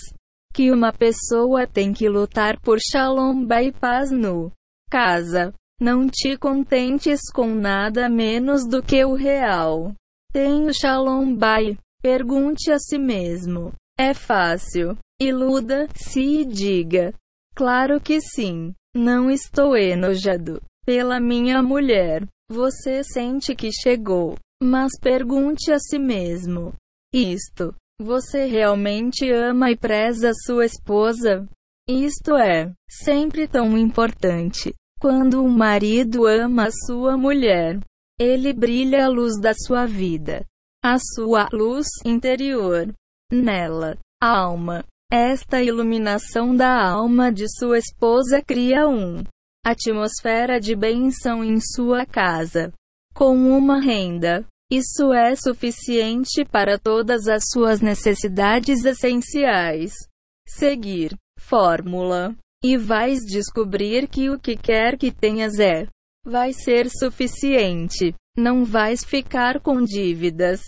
[0.53, 4.51] que uma pessoa tem que lutar por shalom e paz no
[4.89, 5.53] casa.
[5.79, 9.93] Não te contentes com nada menos do que o real.
[10.31, 11.77] Tenho shalom bay.
[12.01, 13.73] Pergunte a si mesmo.
[13.99, 14.97] É fácil.
[15.19, 17.13] Iluda-se e diga:
[17.55, 18.73] Claro que sim.
[18.93, 22.27] Não estou enojado pela minha mulher.
[22.49, 26.73] Você sente que chegou, mas pergunte a si mesmo:
[27.13, 31.47] Isto, você realmente ama e preza sua esposa?
[31.87, 34.73] Isto é sempre tão importante.
[34.99, 37.79] Quando um marido ama a sua mulher,
[38.19, 40.45] ele brilha a luz da sua vida,
[40.83, 42.93] a sua luz interior.
[43.31, 49.23] Nela, a alma esta iluminação da alma de sua esposa cria um
[49.65, 52.71] atmosfera de bênção em sua casa.
[53.13, 59.93] Com uma renda, isso é suficiente para todas as suas necessidades essenciais.
[60.47, 65.87] Seguir fórmula e vais descobrir que o que quer que tenhas é
[66.25, 68.13] vai ser suficiente.
[68.35, 70.61] Não vais ficar com dívidas.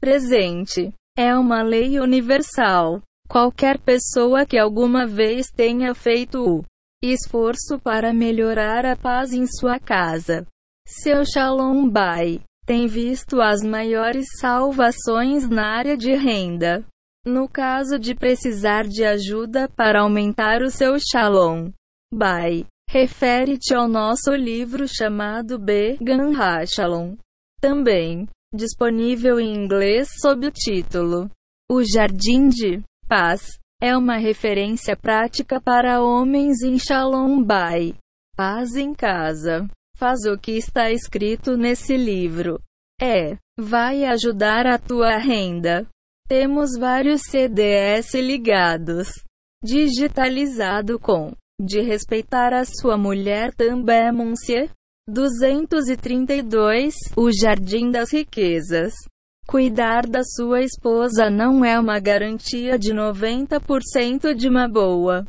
[0.00, 3.02] Presente é uma lei universal.
[3.32, 6.62] Qualquer pessoa que alguma vez tenha feito o
[7.02, 10.46] esforço para melhorar a paz em sua casa,
[10.86, 16.84] seu Shalom Bay, tem visto as maiores salvações na área de renda.
[17.24, 21.70] No caso de precisar de ajuda para aumentar o seu Shalom
[22.12, 25.96] Bay, refere-te ao nosso livro chamado B.
[26.02, 26.34] Gan
[26.66, 27.16] Shalom,
[27.62, 31.30] também disponível em inglês sob o título
[31.70, 32.82] O Jardim de
[33.14, 33.42] Paz
[33.78, 37.94] é uma referência prática para homens em Shalom Bay.
[38.34, 39.68] Paz em casa.
[39.98, 42.58] Faz o que está escrito nesse livro.
[42.98, 45.86] É, vai ajudar a tua renda.
[46.26, 49.08] Temos vários CDS ligados.
[49.62, 54.70] Digitalizado com de respeitar a sua mulher também, Monsieur.
[55.06, 58.94] 232 O Jardim das Riquezas.
[59.46, 65.26] Cuidar da sua esposa não é uma garantia de 90% de uma boa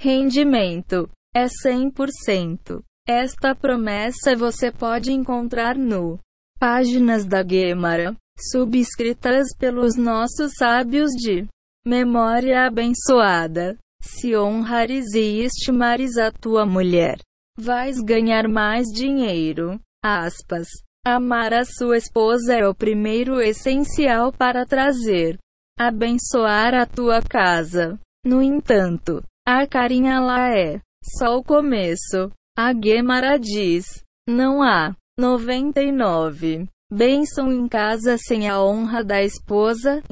[0.00, 1.10] rendimento.
[1.34, 2.82] É 100%.
[3.06, 6.18] Esta promessa você pode encontrar no
[6.58, 11.46] Páginas da Guemara, subscritas pelos nossos sábios de
[11.84, 13.76] memória abençoada.
[14.02, 17.18] Se honrares e estimares a tua mulher,
[17.58, 19.78] vais ganhar mais dinheiro.
[20.02, 20.66] Aspas.
[21.04, 25.38] Amar a sua esposa é o primeiro essencial para trazer
[25.78, 27.98] abençoar a tua casa.
[28.22, 32.30] No entanto, a carinha lá é só o começo.
[32.58, 40.02] A Gemara diz: não há 99 bênção em casa sem a honra da esposa.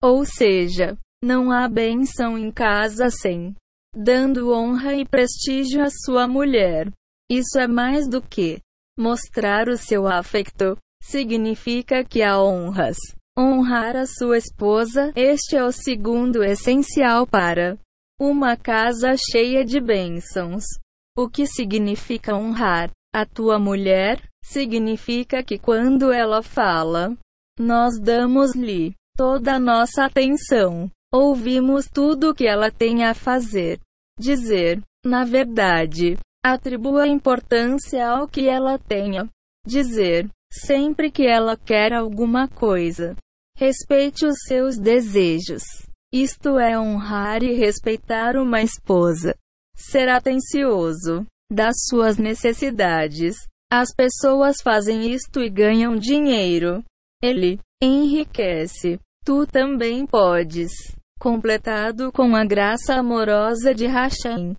[0.00, 3.56] Ou seja, não há bênção em casa sem
[3.92, 6.88] dando honra e prestígio à sua mulher.
[7.28, 8.60] Isso é mais do que
[9.00, 10.76] mostrar o seu afeto.
[11.02, 12.98] Significa que a honras.
[13.38, 17.78] Honrar a sua esposa, este é o segundo essencial para
[18.20, 20.64] uma casa cheia de bênçãos.
[21.16, 24.22] O que significa honrar a tua mulher?
[24.44, 27.16] Significa que quando ela fala,
[27.58, 30.90] nós damos-lhe toda a nossa atenção.
[31.12, 33.80] Ouvimos tudo o que ela tem a fazer.
[34.18, 39.28] Dizer, na verdade, atribua importância ao que ela tenha.
[39.66, 43.16] Dizer, sempre que ela quer alguma coisa.
[43.56, 45.62] Respeite os seus desejos.
[46.12, 49.34] Isto é honrar e respeitar uma esposa.
[49.76, 53.36] Ser atencioso das suas necessidades.
[53.72, 56.82] As pessoas fazem isto e ganham dinheiro.
[57.22, 58.98] Ele enriquece.
[59.24, 60.72] Tu também podes.
[61.20, 64.56] Completado com a graça amorosa de Hashem.